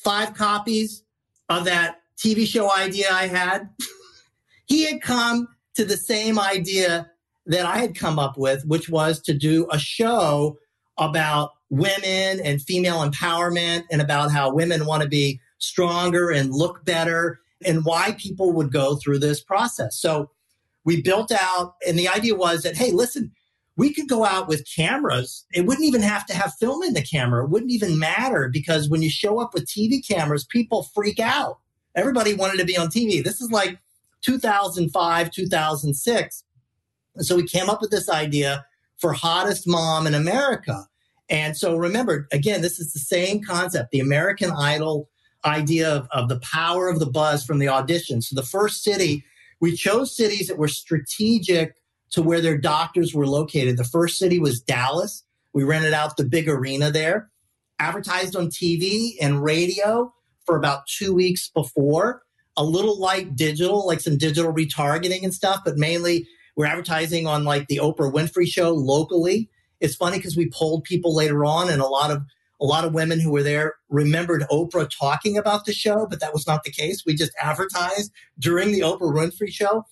five 0.03 0.33
copies 0.33 1.03
of 1.49 1.65
that 1.65 2.01
TV 2.17 2.45
show 2.45 2.71
idea 2.71 3.07
I 3.11 3.27
had? 3.27 3.69
he 4.65 4.85
had 4.85 5.01
come 5.01 5.47
to 5.75 5.85
the 5.85 5.97
same 5.97 6.39
idea 6.39 7.09
that 7.45 7.65
I 7.65 7.77
had 7.77 7.95
come 7.95 8.19
up 8.19 8.37
with, 8.37 8.65
which 8.65 8.89
was 8.89 9.19
to 9.21 9.33
do 9.33 9.67
a 9.71 9.79
show 9.79 10.57
about 10.97 11.51
women 11.69 12.39
and 12.43 12.61
female 12.61 13.07
empowerment 13.07 13.83
and 13.91 14.01
about 14.01 14.31
how 14.31 14.51
women 14.53 14.85
want 14.85 15.03
to 15.03 15.09
be 15.09 15.39
stronger 15.57 16.29
and 16.29 16.53
look 16.53 16.85
better 16.85 17.39
and 17.65 17.85
why 17.85 18.15
people 18.17 18.53
would 18.53 18.71
go 18.71 18.95
through 18.95 19.19
this 19.19 19.41
process. 19.41 19.95
So 19.99 20.29
we 20.85 21.01
built 21.01 21.31
out, 21.31 21.75
and 21.87 21.97
the 21.97 22.09
idea 22.09 22.35
was 22.35 22.63
that, 22.63 22.75
hey, 22.75 22.91
listen, 22.91 23.31
we 23.75 23.93
could 23.93 24.07
go 24.07 24.23
out 24.23 24.47
with 24.47 24.67
cameras. 24.73 25.45
It 25.53 25.65
wouldn't 25.65 25.85
even 25.87 26.01
have 26.01 26.25
to 26.27 26.33
have 26.33 26.53
film 26.59 26.83
in 26.83 26.93
the 26.93 27.01
camera. 27.01 27.43
It 27.43 27.49
wouldn't 27.49 27.71
even 27.71 27.97
matter 27.97 28.49
because 28.51 28.89
when 28.89 29.01
you 29.01 29.09
show 29.09 29.39
up 29.39 29.53
with 29.53 29.65
TV 29.65 30.05
cameras, 30.07 30.45
people 30.45 30.89
freak 30.93 31.19
out. 31.19 31.57
Everybody 31.95 32.33
wanted 32.33 32.57
to 32.59 32.65
be 32.65 32.77
on 32.77 32.87
TV. 32.87 33.23
This 33.23 33.41
is 33.41 33.51
like 33.51 33.79
2005, 34.21 35.31
2006. 35.31 36.43
And 37.15 37.25
so 37.25 37.35
we 37.35 37.47
came 37.47 37.69
up 37.69 37.81
with 37.81 37.91
this 37.91 38.09
idea 38.09 38.65
for 38.97 39.13
hottest 39.13 39.67
mom 39.67 40.07
in 40.07 40.13
America. 40.13 40.87
And 41.29 41.57
so 41.57 41.75
remember, 41.75 42.27
again, 42.31 42.61
this 42.61 42.79
is 42.79 42.93
the 42.93 42.99
same 42.99 43.43
concept, 43.43 43.91
the 43.91 43.99
American 43.99 44.51
Idol 44.51 45.09
idea 45.45 45.89
of, 45.89 46.07
of 46.11 46.29
the 46.29 46.39
power 46.39 46.89
of 46.89 46.99
the 46.99 47.05
buzz 47.05 47.43
from 47.43 47.59
the 47.59 47.67
audition. 47.67 48.21
So 48.21 48.35
the 48.35 48.45
first 48.45 48.83
city, 48.83 49.25
we 49.59 49.75
chose 49.75 50.15
cities 50.15 50.47
that 50.47 50.57
were 50.57 50.67
strategic 50.67 51.75
to 52.13 52.21
where 52.21 52.41
their 52.41 52.57
doctors 52.57 53.13
were 53.13 53.27
located. 53.27 53.77
The 53.77 53.83
first 53.83 54.17
city 54.17 54.39
was 54.39 54.61
Dallas. 54.61 55.23
We 55.53 55.63
rented 55.63 55.93
out 55.93 56.15
the 56.15 56.23
big 56.23 56.47
arena 56.47 56.89
there, 56.91 57.29
advertised 57.79 58.35
on 58.35 58.47
TV 58.47 59.13
and 59.21 59.43
radio 59.43 60.13
for 60.45 60.55
about 60.55 60.87
two 60.87 61.13
weeks 61.13 61.49
before, 61.49 62.23
a 62.55 62.63
little 62.63 62.99
light 62.99 63.35
digital, 63.35 63.85
like 63.85 63.99
some 63.99 64.17
digital 64.17 64.53
retargeting 64.53 65.23
and 65.23 65.33
stuff, 65.33 65.61
but 65.65 65.77
mainly 65.77 66.27
we're 66.55 66.65
advertising 66.65 67.25
on 67.25 67.43
like 67.43 67.67
the 67.67 67.77
Oprah 67.77 68.13
Winfrey 68.13 68.47
show 68.47 68.71
locally. 68.71 69.49
It's 69.79 69.95
funny 69.95 70.17
because 70.17 70.37
we 70.37 70.49
polled 70.49 70.83
people 70.83 71.15
later 71.15 71.43
on 71.45 71.69
and 71.69 71.81
a 71.81 71.87
lot 71.87 72.11
of 72.11 72.23
a 72.61 72.65
lot 72.65 72.85
of 72.85 72.93
women 72.93 73.19
who 73.19 73.31
were 73.31 73.43
there 73.43 73.73
remembered 73.89 74.45
Oprah 74.49 74.89
talking 74.97 75.37
about 75.37 75.65
the 75.65 75.73
show, 75.73 76.07
but 76.09 76.21
that 76.21 76.33
was 76.33 76.47
not 76.47 76.63
the 76.63 76.71
case. 76.71 77.03
We 77.05 77.15
just 77.15 77.33
advertised 77.41 78.11
during 78.39 78.71
the 78.71 78.81
Oprah 78.81 79.13
Winfrey 79.13 79.49
show. 79.49 79.85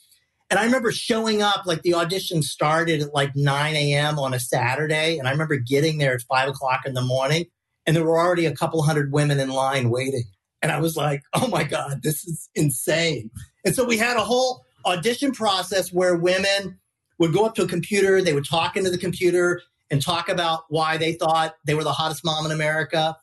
And 0.51 0.59
I 0.59 0.65
remember 0.65 0.91
showing 0.91 1.41
up, 1.41 1.65
like 1.65 1.81
the 1.81 1.93
audition 1.93 2.43
started 2.43 3.01
at 3.01 3.13
like 3.13 3.33
9 3.37 3.73
a.m. 3.73 4.19
on 4.19 4.33
a 4.33 4.39
Saturday. 4.39 5.17
And 5.17 5.25
I 5.25 5.31
remember 5.31 5.55
getting 5.55 5.97
there 5.97 6.13
at 6.13 6.21
five 6.23 6.49
o'clock 6.49 6.81
in 6.85 6.93
the 6.93 7.01
morning, 7.01 7.45
and 7.87 7.95
there 7.95 8.03
were 8.03 8.19
already 8.19 8.45
a 8.45 8.53
couple 8.53 8.83
hundred 8.83 9.13
women 9.13 9.39
in 9.39 9.49
line 9.49 9.89
waiting. 9.89 10.25
And 10.61 10.69
I 10.69 10.79
was 10.81 10.97
like, 10.97 11.23
oh 11.33 11.47
my 11.47 11.63
God, 11.63 12.03
this 12.03 12.25
is 12.25 12.49
insane. 12.53 13.31
And 13.63 13.73
so 13.73 13.85
we 13.85 13.97
had 13.97 14.17
a 14.17 14.23
whole 14.25 14.65
audition 14.85 15.31
process 15.31 15.93
where 15.93 16.15
women 16.15 16.77
would 17.17 17.31
go 17.31 17.45
up 17.45 17.55
to 17.55 17.63
a 17.63 17.67
computer, 17.67 18.21
they 18.21 18.33
would 18.33 18.45
talk 18.45 18.75
into 18.75 18.89
the 18.89 18.97
computer 18.97 19.61
and 19.89 20.01
talk 20.01 20.27
about 20.27 20.63
why 20.67 20.97
they 20.97 21.13
thought 21.13 21.55
they 21.65 21.75
were 21.75 21.83
the 21.83 21.93
hottest 21.93 22.25
mom 22.25 22.45
in 22.45 22.51
America. 22.51 23.15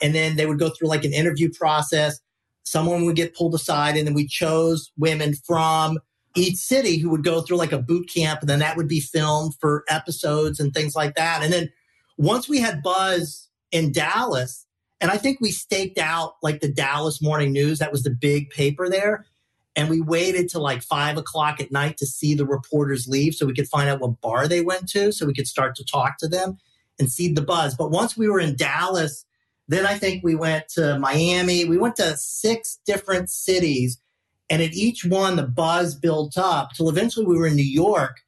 And 0.00 0.14
then 0.14 0.36
they 0.36 0.46
would 0.46 0.60
go 0.60 0.68
through 0.68 0.88
like 0.88 1.04
an 1.04 1.12
interview 1.12 1.50
process. 1.52 2.20
Someone 2.64 3.04
would 3.06 3.16
get 3.16 3.34
pulled 3.34 3.54
aside, 3.54 3.96
and 3.96 4.06
then 4.06 4.14
we 4.14 4.26
chose 4.26 4.92
women 4.96 5.34
from 5.46 5.98
each 6.36 6.56
city 6.56 6.98
who 6.98 7.10
would 7.10 7.24
go 7.24 7.40
through 7.40 7.56
like 7.56 7.72
a 7.72 7.78
boot 7.78 8.08
camp, 8.12 8.40
and 8.40 8.48
then 8.48 8.60
that 8.60 8.76
would 8.76 8.88
be 8.88 9.00
filmed 9.00 9.54
for 9.60 9.84
episodes 9.88 10.60
and 10.60 10.72
things 10.72 10.94
like 10.94 11.14
that. 11.14 11.42
And 11.42 11.52
then 11.52 11.70
once 12.16 12.48
we 12.48 12.60
had 12.60 12.82
buzz 12.82 13.48
in 13.72 13.92
Dallas, 13.92 14.66
and 15.00 15.10
I 15.10 15.18
think 15.18 15.40
we 15.40 15.50
staked 15.50 15.98
out 15.98 16.36
like 16.42 16.60
the 16.60 16.72
Dallas 16.72 17.20
Morning 17.20 17.52
News, 17.52 17.78
that 17.78 17.92
was 17.92 18.02
the 18.02 18.10
big 18.10 18.50
paper 18.50 18.88
there. 18.88 19.26
And 19.74 19.90
we 19.90 20.00
waited 20.00 20.48
till 20.48 20.62
like 20.62 20.82
five 20.82 21.18
o'clock 21.18 21.60
at 21.60 21.70
night 21.70 21.98
to 21.98 22.06
see 22.06 22.34
the 22.34 22.46
reporters 22.46 23.06
leave 23.06 23.34
so 23.34 23.44
we 23.44 23.52
could 23.52 23.68
find 23.68 23.90
out 23.90 24.00
what 24.00 24.20
bar 24.22 24.48
they 24.48 24.62
went 24.62 24.88
to 24.90 25.12
so 25.12 25.26
we 25.26 25.34
could 25.34 25.46
start 25.46 25.74
to 25.76 25.84
talk 25.84 26.16
to 26.18 26.28
them 26.28 26.56
and 26.98 27.10
seed 27.10 27.36
the 27.36 27.42
buzz. 27.42 27.74
But 27.74 27.90
once 27.90 28.16
we 28.16 28.26
were 28.28 28.40
in 28.40 28.56
Dallas, 28.56 29.26
then 29.68 29.84
I 29.84 29.98
think 29.98 30.24
we 30.24 30.34
went 30.34 30.68
to 30.70 30.98
Miami. 30.98 31.66
We 31.66 31.76
went 31.76 31.96
to 31.96 32.16
six 32.16 32.78
different 32.86 33.28
cities. 33.28 33.98
And 34.48 34.62
at 34.62 34.74
each 34.74 35.04
one, 35.04 35.36
the 35.36 35.42
buzz 35.42 35.94
built 35.94 36.38
up 36.38 36.72
till 36.72 36.88
eventually 36.88 37.26
we 37.26 37.36
were 37.36 37.48
in 37.48 37.56
New 37.56 37.62
York. 37.62 38.20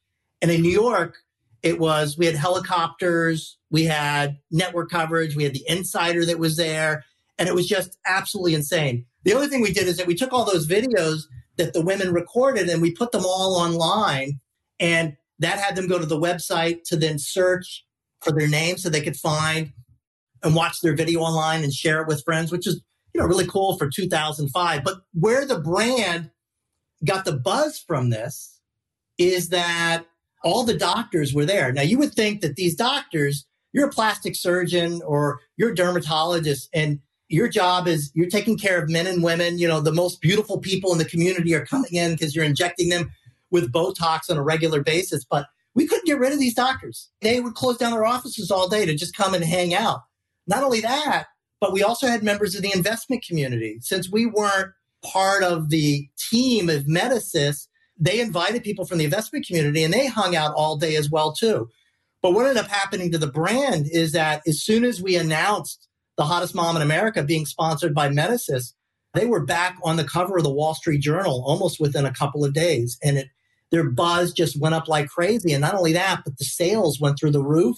And 0.42 0.50
in 0.50 0.62
New 0.62 0.70
York, 0.70 1.16
it 1.62 1.78
was 1.78 2.16
we 2.16 2.26
had 2.26 2.34
helicopters, 2.34 3.58
we 3.70 3.84
had 3.84 4.38
network 4.50 4.90
coverage, 4.90 5.36
we 5.36 5.44
had 5.44 5.54
the 5.54 5.64
insider 5.68 6.24
that 6.24 6.38
was 6.38 6.56
there, 6.56 7.04
and 7.38 7.48
it 7.48 7.54
was 7.54 7.66
just 7.66 7.98
absolutely 8.06 8.54
insane. 8.54 9.06
The 9.24 9.34
other 9.34 9.46
thing 9.46 9.60
we 9.60 9.72
did 9.72 9.88
is 9.88 9.96
that 9.96 10.06
we 10.06 10.14
took 10.14 10.32
all 10.32 10.44
those 10.44 10.66
videos 10.66 11.22
that 11.56 11.72
the 11.72 11.84
women 11.84 12.12
recorded 12.12 12.68
and 12.68 12.80
we 12.80 12.92
put 12.92 13.12
them 13.12 13.24
all 13.24 13.56
online 13.56 14.40
and 14.80 15.16
that 15.40 15.58
had 15.58 15.76
them 15.76 15.88
go 15.88 15.98
to 15.98 16.06
the 16.06 16.18
website 16.18 16.82
to 16.84 16.96
then 16.96 17.18
search 17.18 17.84
for 18.20 18.32
their 18.32 18.48
name 18.48 18.76
so 18.76 18.88
they 18.88 19.00
could 19.00 19.16
find 19.16 19.72
and 20.42 20.54
watch 20.54 20.80
their 20.80 20.94
video 20.94 21.20
online 21.20 21.62
and 21.64 21.72
share 21.72 22.00
it 22.00 22.08
with 22.08 22.24
friends 22.24 22.50
which 22.52 22.66
is 22.66 22.80
you 23.18 23.24
know 23.24 23.28
really 23.28 23.46
cool 23.46 23.76
for 23.76 23.90
2005 23.90 24.84
but 24.84 25.00
where 25.12 25.44
the 25.44 25.58
brand 25.58 26.30
got 27.04 27.24
the 27.24 27.32
buzz 27.32 27.82
from 27.84 28.10
this 28.10 28.60
is 29.18 29.48
that 29.48 30.04
all 30.44 30.62
the 30.62 30.78
doctors 30.78 31.34
were 31.34 31.44
there 31.44 31.72
now 31.72 31.82
you 31.82 31.98
would 31.98 32.14
think 32.14 32.42
that 32.42 32.54
these 32.54 32.76
doctors 32.76 33.44
you're 33.72 33.88
a 33.88 33.92
plastic 33.92 34.36
surgeon 34.36 35.02
or 35.04 35.40
you're 35.56 35.72
a 35.72 35.74
dermatologist 35.74 36.68
and 36.72 37.00
your 37.28 37.48
job 37.48 37.86
is 37.86 38.10
you're 38.14 38.28
taking 38.28 38.56
care 38.56 38.82
of 38.82 38.88
men 38.88 39.06
and 39.06 39.22
women. 39.22 39.58
You 39.58 39.68
know, 39.68 39.80
the 39.80 39.92
most 39.92 40.20
beautiful 40.20 40.58
people 40.58 40.92
in 40.92 40.98
the 40.98 41.04
community 41.04 41.54
are 41.54 41.66
coming 41.66 41.92
in 41.92 42.12
because 42.12 42.34
you're 42.34 42.44
injecting 42.44 42.88
them 42.88 43.12
with 43.50 43.72
Botox 43.72 44.30
on 44.30 44.38
a 44.38 44.42
regular 44.42 44.82
basis. 44.82 45.24
But 45.24 45.46
we 45.74 45.86
couldn't 45.86 46.06
get 46.06 46.18
rid 46.18 46.32
of 46.32 46.38
these 46.38 46.54
doctors. 46.54 47.10
They 47.20 47.40
would 47.40 47.54
close 47.54 47.76
down 47.76 47.92
their 47.92 48.06
offices 48.06 48.50
all 48.50 48.68
day 48.68 48.86
to 48.86 48.94
just 48.94 49.16
come 49.16 49.34
and 49.34 49.44
hang 49.44 49.74
out. 49.74 50.00
Not 50.46 50.64
only 50.64 50.80
that, 50.80 51.26
but 51.60 51.72
we 51.72 51.82
also 51.82 52.06
had 52.06 52.22
members 52.22 52.54
of 52.54 52.62
the 52.62 52.72
investment 52.74 53.24
community. 53.26 53.78
Since 53.80 54.10
we 54.10 54.26
weren't 54.26 54.72
part 55.02 55.42
of 55.42 55.70
the 55.70 56.08
team 56.30 56.68
of 56.68 56.84
Medicis, 56.84 57.68
they 57.98 58.20
invited 58.20 58.62
people 58.62 58.84
from 58.84 58.98
the 58.98 59.04
investment 59.04 59.46
community 59.46 59.82
and 59.82 59.92
they 59.92 60.06
hung 60.06 60.36
out 60.36 60.54
all 60.54 60.76
day 60.76 60.96
as 60.96 61.10
well 61.10 61.32
too. 61.32 61.68
But 62.22 62.32
what 62.32 62.46
ended 62.46 62.64
up 62.64 62.70
happening 62.70 63.12
to 63.12 63.18
the 63.18 63.30
brand 63.30 63.86
is 63.90 64.12
that 64.12 64.42
as 64.46 64.62
soon 64.62 64.84
as 64.84 65.02
we 65.02 65.16
announced 65.16 65.88
the 66.16 66.24
hottest 66.24 66.54
mom 66.54 66.76
in 66.76 66.82
America 66.82 67.22
being 67.22 67.46
sponsored 67.46 67.94
by 67.94 68.08
Medicis, 68.08 68.72
they 69.14 69.26
were 69.26 69.44
back 69.44 69.76
on 69.84 69.96
the 69.96 70.04
cover 70.04 70.38
of 70.38 70.44
the 70.44 70.52
Wall 70.52 70.74
Street 70.74 71.00
Journal 71.00 71.42
almost 71.46 71.80
within 71.80 72.04
a 72.04 72.12
couple 72.12 72.44
of 72.44 72.52
days. 72.52 72.98
And 73.02 73.18
it, 73.18 73.28
their 73.70 73.88
buzz 73.88 74.32
just 74.32 74.60
went 74.60 74.74
up 74.74 74.88
like 74.88 75.08
crazy. 75.08 75.52
And 75.52 75.60
not 75.60 75.74
only 75.74 75.92
that, 75.92 76.22
but 76.24 76.38
the 76.38 76.44
sales 76.44 77.00
went 77.00 77.18
through 77.18 77.32
the 77.32 77.42
roof. 77.42 77.76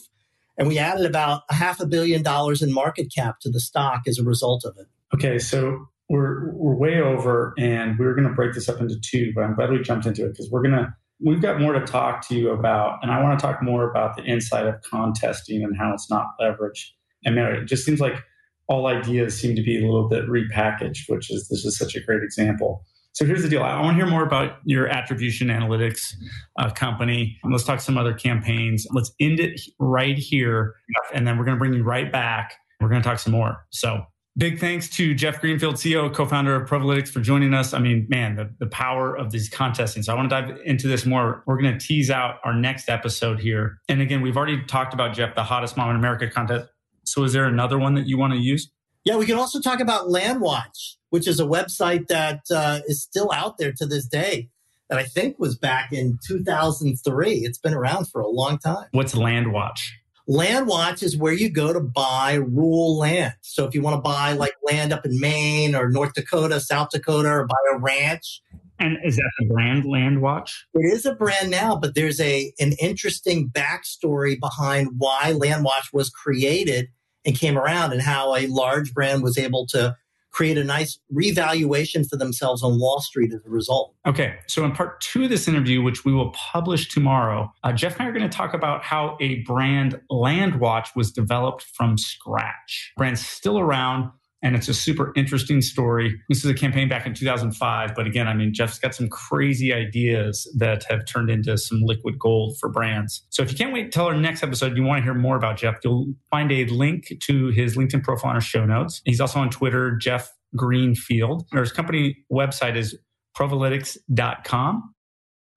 And 0.60 0.68
we 0.68 0.78
added 0.78 1.06
about 1.06 1.44
a 1.48 1.54
half 1.54 1.80
a 1.80 1.86
billion 1.86 2.22
dollars 2.22 2.60
in 2.60 2.70
market 2.70 3.10
cap 3.12 3.40
to 3.40 3.50
the 3.50 3.60
stock 3.60 4.02
as 4.06 4.18
a 4.18 4.22
result 4.22 4.62
of 4.66 4.76
it. 4.76 4.88
Okay, 5.14 5.38
so 5.38 5.86
we're 6.10 6.52
we're 6.52 6.76
way 6.76 7.00
over, 7.00 7.54
and 7.58 7.98
we 7.98 8.04
are 8.04 8.14
going 8.14 8.28
to 8.28 8.34
break 8.34 8.52
this 8.52 8.68
up 8.68 8.78
into 8.78 9.00
two. 9.00 9.32
But 9.34 9.44
I'm 9.44 9.54
glad 9.54 9.70
we 9.70 9.80
jumped 9.80 10.04
into 10.04 10.26
it 10.26 10.32
because 10.32 10.50
we're 10.50 10.62
gonna 10.62 10.94
we've 11.18 11.40
got 11.40 11.60
more 11.60 11.72
to 11.72 11.80
talk 11.80 12.28
to 12.28 12.34
you 12.34 12.50
about, 12.50 12.98
and 13.02 13.10
I 13.10 13.22
want 13.22 13.40
to 13.40 13.42
talk 13.44 13.62
more 13.62 13.90
about 13.90 14.16
the 14.16 14.22
inside 14.22 14.66
of 14.66 14.82
contesting 14.82 15.64
and 15.64 15.74
how 15.78 15.94
it's 15.94 16.10
not 16.10 16.26
leveraged. 16.38 16.88
And 17.24 17.36
man, 17.36 17.54
it 17.54 17.64
just 17.64 17.86
seems 17.86 18.00
like 18.00 18.22
all 18.68 18.86
ideas 18.86 19.40
seem 19.40 19.56
to 19.56 19.62
be 19.62 19.82
a 19.82 19.86
little 19.86 20.10
bit 20.10 20.26
repackaged, 20.28 21.08
which 21.08 21.30
is 21.30 21.48
this 21.48 21.64
is 21.64 21.78
such 21.78 21.96
a 21.96 22.00
great 22.00 22.22
example. 22.22 22.84
So 23.12 23.24
here's 23.24 23.42
the 23.42 23.48
deal. 23.48 23.62
I 23.62 23.80
want 23.80 23.98
to 23.98 24.04
hear 24.04 24.10
more 24.10 24.22
about 24.22 24.58
your 24.64 24.86
attribution 24.86 25.48
analytics 25.48 26.14
uh, 26.58 26.70
company. 26.70 27.38
Let's 27.44 27.64
talk 27.64 27.80
some 27.80 27.98
other 27.98 28.14
campaigns. 28.14 28.86
Let's 28.92 29.12
end 29.20 29.40
it 29.40 29.60
right 29.78 30.16
here, 30.16 30.76
and 31.12 31.26
then 31.26 31.36
we're 31.36 31.44
going 31.44 31.56
to 31.56 31.58
bring 31.58 31.74
you 31.74 31.82
right 31.82 32.10
back. 32.10 32.54
We're 32.80 32.88
going 32.88 33.02
to 33.02 33.08
talk 33.08 33.18
some 33.18 33.32
more. 33.32 33.66
So 33.70 34.02
big 34.38 34.58
thanks 34.60 34.88
to 34.90 35.12
Jeff 35.14 35.40
Greenfield, 35.40 35.74
CEO, 35.74 36.12
co-founder 36.14 36.54
of 36.54 36.68
Provalytics, 36.68 37.08
for 37.08 37.20
joining 37.20 37.52
us. 37.52 37.74
I 37.74 37.78
mean, 37.80 38.06
man, 38.08 38.36
the, 38.36 38.48
the 38.58 38.68
power 38.68 39.14
of 39.14 39.32
these 39.32 39.48
contesting. 39.48 40.02
So 40.02 40.12
I 40.12 40.16
want 40.16 40.30
to 40.30 40.40
dive 40.40 40.58
into 40.64 40.88
this 40.88 41.04
more. 41.04 41.42
We're 41.46 41.60
going 41.60 41.76
to 41.76 41.84
tease 41.84 42.10
out 42.10 42.36
our 42.44 42.54
next 42.54 42.88
episode 42.88 43.40
here. 43.40 43.78
And 43.88 44.00
again, 44.00 44.22
we've 44.22 44.36
already 44.36 44.62
talked 44.64 44.94
about 44.94 45.14
Jeff, 45.14 45.34
the 45.34 45.44
hottest 45.44 45.76
mom 45.76 45.90
in 45.90 45.96
America 45.96 46.30
contest 46.30 46.68
so 47.04 47.24
is 47.24 47.32
there 47.32 47.44
another 47.44 47.78
one 47.78 47.94
that 47.94 48.06
you 48.06 48.18
want 48.18 48.32
to 48.32 48.38
use? 48.38 48.70
Yeah, 49.04 49.16
we 49.16 49.26
can 49.26 49.38
also 49.38 49.60
talk 49.60 49.80
about 49.80 50.08
Landwatch, 50.08 50.96
which 51.10 51.26
is 51.26 51.40
a 51.40 51.44
website 51.44 52.08
that 52.08 52.40
uh, 52.54 52.80
is 52.86 53.02
still 53.02 53.30
out 53.32 53.58
there 53.58 53.72
to 53.72 53.86
this 53.86 54.06
day. 54.06 54.48
That 54.88 54.98
I 54.98 55.04
think 55.04 55.38
was 55.38 55.56
back 55.56 55.92
in 55.92 56.18
2003. 56.26 57.32
It's 57.32 57.58
been 57.58 57.74
around 57.74 58.08
for 58.08 58.20
a 58.20 58.28
long 58.28 58.58
time. 58.58 58.86
What's 58.90 59.14
Landwatch? 59.14 59.88
Landwatch 60.28 61.04
is 61.04 61.16
where 61.16 61.32
you 61.32 61.48
go 61.48 61.72
to 61.72 61.78
buy 61.78 62.34
rural 62.34 62.98
land. 62.98 63.34
So 63.40 63.64
if 63.66 63.74
you 63.74 63.82
want 63.82 63.96
to 63.96 64.00
buy 64.00 64.32
like 64.32 64.54
land 64.64 64.92
up 64.92 65.06
in 65.06 65.20
Maine 65.20 65.76
or 65.76 65.88
North 65.90 66.14
Dakota, 66.14 66.58
South 66.58 66.90
Dakota, 66.90 67.28
or 67.28 67.46
buy 67.46 67.56
a 67.72 67.78
ranch, 67.78 68.42
and 68.80 68.96
is 69.04 69.16
that 69.16 69.30
the 69.38 69.46
brand 69.46 69.84
Landwatch? 69.84 70.52
It 70.72 70.92
is 70.92 71.04
a 71.04 71.14
brand 71.14 71.50
now, 71.50 71.76
but 71.76 71.94
there's 71.94 72.20
a 72.20 72.52
an 72.58 72.72
interesting 72.80 73.50
backstory 73.50 74.40
behind 74.40 74.88
why 74.96 75.34
Landwatch 75.34 75.92
was 75.92 76.10
created 76.10 76.88
and 77.24 77.38
came 77.38 77.58
around, 77.58 77.92
and 77.92 78.02
how 78.02 78.34
a 78.34 78.46
large 78.46 78.94
brand 78.94 79.22
was 79.22 79.38
able 79.38 79.66
to 79.68 79.96
create 80.32 80.56
a 80.56 80.64
nice 80.64 80.98
revaluation 81.10 82.04
for 82.04 82.16
themselves 82.16 82.62
on 82.62 82.78
Wall 82.78 83.00
Street 83.00 83.32
as 83.32 83.44
a 83.44 83.50
result. 83.50 83.94
Okay, 84.06 84.36
so 84.46 84.64
in 84.64 84.72
part 84.72 85.00
two 85.00 85.24
of 85.24 85.28
this 85.28 85.48
interview, 85.48 85.82
which 85.82 86.04
we 86.04 86.12
will 86.12 86.30
publish 86.30 86.88
tomorrow, 86.88 87.52
uh, 87.64 87.72
Jeff 87.72 87.94
and 87.94 88.02
I 88.02 88.10
are 88.10 88.12
going 88.12 88.28
to 88.28 88.36
talk 88.36 88.54
about 88.54 88.84
how 88.84 89.16
a 89.20 89.42
brand 89.42 90.00
Landwatch 90.10 90.94
was 90.94 91.10
developed 91.10 91.64
from 91.74 91.98
scratch. 91.98 92.92
Brand's 92.96 93.26
still 93.26 93.58
around 93.58 94.10
And 94.42 94.56
it's 94.56 94.68
a 94.68 94.74
super 94.74 95.12
interesting 95.16 95.60
story. 95.60 96.18
This 96.28 96.44
is 96.44 96.50
a 96.50 96.54
campaign 96.54 96.88
back 96.88 97.06
in 97.06 97.12
2005. 97.12 97.94
But 97.94 98.06
again, 98.06 98.26
I 98.26 98.34
mean, 98.34 98.54
Jeff's 98.54 98.78
got 98.78 98.94
some 98.94 99.08
crazy 99.08 99.72
ideas 99.72 100.50
that 100.56 100.84
have 100.84 101.04
turned 101.04 101.28
into 101.28 101.58
some 101.58 101.82
liquid 101.82 102.18
gold 102.18 102.58
for 102.58 102.70
brands. 102.70 103.26
So 103.28 103.42
if 103.42 103.50
you 103.50 103.58
can't 103.58 103.72
wait 103.72 103.86
until 103.86 104.06
our 104.06 104.16
next 104.16 104.42
episode, 104.42 104.76
you 104.76 104.82
want 104.82 105.00
to 105.00 105.04
hear 105.04 105.14
more 105.14 105.36
about 105.36 105.58
Jeff, 105.58 105.76
you'll 105.84 106.14
find 106.30 106.50
a 106.52 106.64
link 106.66 107.12
to 107.20 107.48
his 107.48 107.76
LinkedIn 107.76 108.02
profile 108.02 108.30
in 108.30 108.36
our 108.36 108.40
show 108.40 108.64
notes. 108.64 109.02
He's 109.04 109.20
also 109.20 109.40
on 109.40 109.50
Twitter, 109.50 109.96
Jeff 109.96 110.32
Greenfield. 110.56 111.46
Or 111.52 111.60
his 111.60 111.72
company 111.72 112.16
website 112.32 112.76
is 112.76 112.96
provalytics.com. 113.36 114.94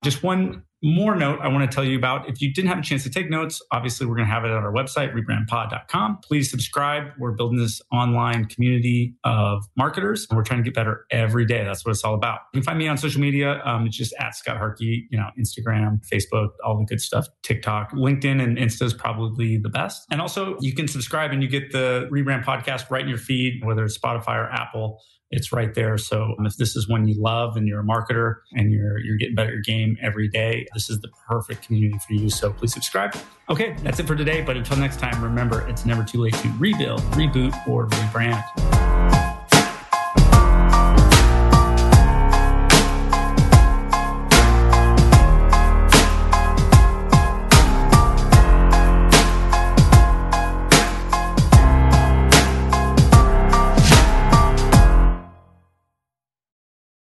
Just 0.03 0.23
one 0.23 0.63
more 0.83 1.15
note 1.15 1.39
I 1.41 1.47
want 1.47 1.69
to 1.69 1.73
tell 1.73 1.85
you 1.85 1.97
about. 1.97 2.29
If 2.29 2.41
you 2.41 2.53
didn't 2.53 2.67
have 2.67 2.77
a 2.77 2.81
chance 2.81 3.03
to 3.03 3.09
take 3.09 3.29
notes, 3.29 3.61
obviously 3.71 4.05
we're 4.05 4.15
going 4.15 4.27
to 4.27 4.33
have 4.33 4.43
it 4.43 4.51
on 4.51 4.63
our 4.63 4.73
website, 4.73 5.13
rebrandpod.com. 5.13 6.19
Please 6.23 6.51
subscribe. 6.51 7.11
We're 7.17 7.31
building 7.31 7.57
this 7.57 7.81
online 7.91 8.45
community 8.45 9.15
of 9.23 9.63
marketers 9.77 10.27
and 10.29 10.37
we're 10.37 10.43
trying 10.43 10.59
to 10.59 10.63
get 10.63 10.73
better 10.73 11.05
every 11.09 11.45
day. 11.45 11.63
That's 11.63 11.85
what 11.85 11.91
it's 11.91 12.03
all 12.03 12.15
about. 12.15 12.41
You 12.53 12.59
can 12.59 12.65
find 12.65 12.77
me 12.77 12.87
on 12.87 12.97
social 12.97 13.21
media. 13.21 13.61
Um, 13.63 13.87
it's 13.87 13.97
just 13.97 14.13
at 14.19 14.35
Scott 14.35 14.57
Harkey, 14.57 15.07
you 15.09 15.17
know, 15.17 15.29
Instagram, 15.39 16.05
Facebook, 16.07 16.49
all 16.65 16.77
the 16.77 16.85
good 16.85 17.01
stuff, 17.01 17.27
TikTok, 17.43 17.91
LinkedIn 17.93 18.43
and 18.43 18.57
Insta 18.57 18.83
is 18.83 18.93
probably 18.93 19.57
the 19.57 19.69
best. 19.69 20.05
And 20.11 20.19
also 20.19 20.57
you 20.59 20.73
can 20.73 20.89
subscribe 20.89 21.31
and 21.31 21.41
you 21.41 21.47
get 21.47 21.71
the 21.71 22.09
rebrand 22.11 22.43
podcast 22.43 22.89
right 22.89 23.03
in 23.03 23.09
your 23.09 23.17
feed, 23.17 23.63
whether 23.63 23.85
it's 23.85 23.97
Spotify 23.97 24.35
or 24.35 24.49
Apple 24.49 24.99
it's 25.33 25.51
right 25.51 25.73
there. 25.73 25.97
So 25.97 26.35
if 26.39 26.57
this 26.57 26.75
is 26.75 26.87
one 26.87 27.07
you 27.07 27.19
love 27.19 27.57
and 27.57 27.67
you're 27.67 27.81
a 27.81 27.83
marketer 27.83 28.35
and 28.53 28.71
you're 28.71 28.99
you're 28.99 29.17
getting 29.17 29.35
better 29.35 29.49
at 29.49 29.53
your 29.53 29.61
game 29.63 29.97
every 30.01 30.27
day, 30.27 30.67
this 30.73 30.89
is 30.89 31.01
the 31.01 31.09
perfect 31.27 31.65
community 31.65 31.99
for 32.07 32.13
you. 32.13 32.29
So 32.29 32.53
please 32.53 32.73
subscribe. 32.73 33.15
Okay, 33.49 33.75
that's 33.81 33.99
it 33.99 34.07
for 34.07 34.15
today. 34.15 34.41
But 34.41 34.57
until 34.57 34.77
next 34.77 34.99
time, 34.99 35.21
remember 35.23 35.67
it's 35.67 35.85
never 35.85 36.03
too 36.03 36.19
late 36.21 36.35
to 36.35 36.49
rebuild, 36.59 37.01
reboot, 37.13 37.67
or 37.67 37.87
rebrand. 37.87 39.32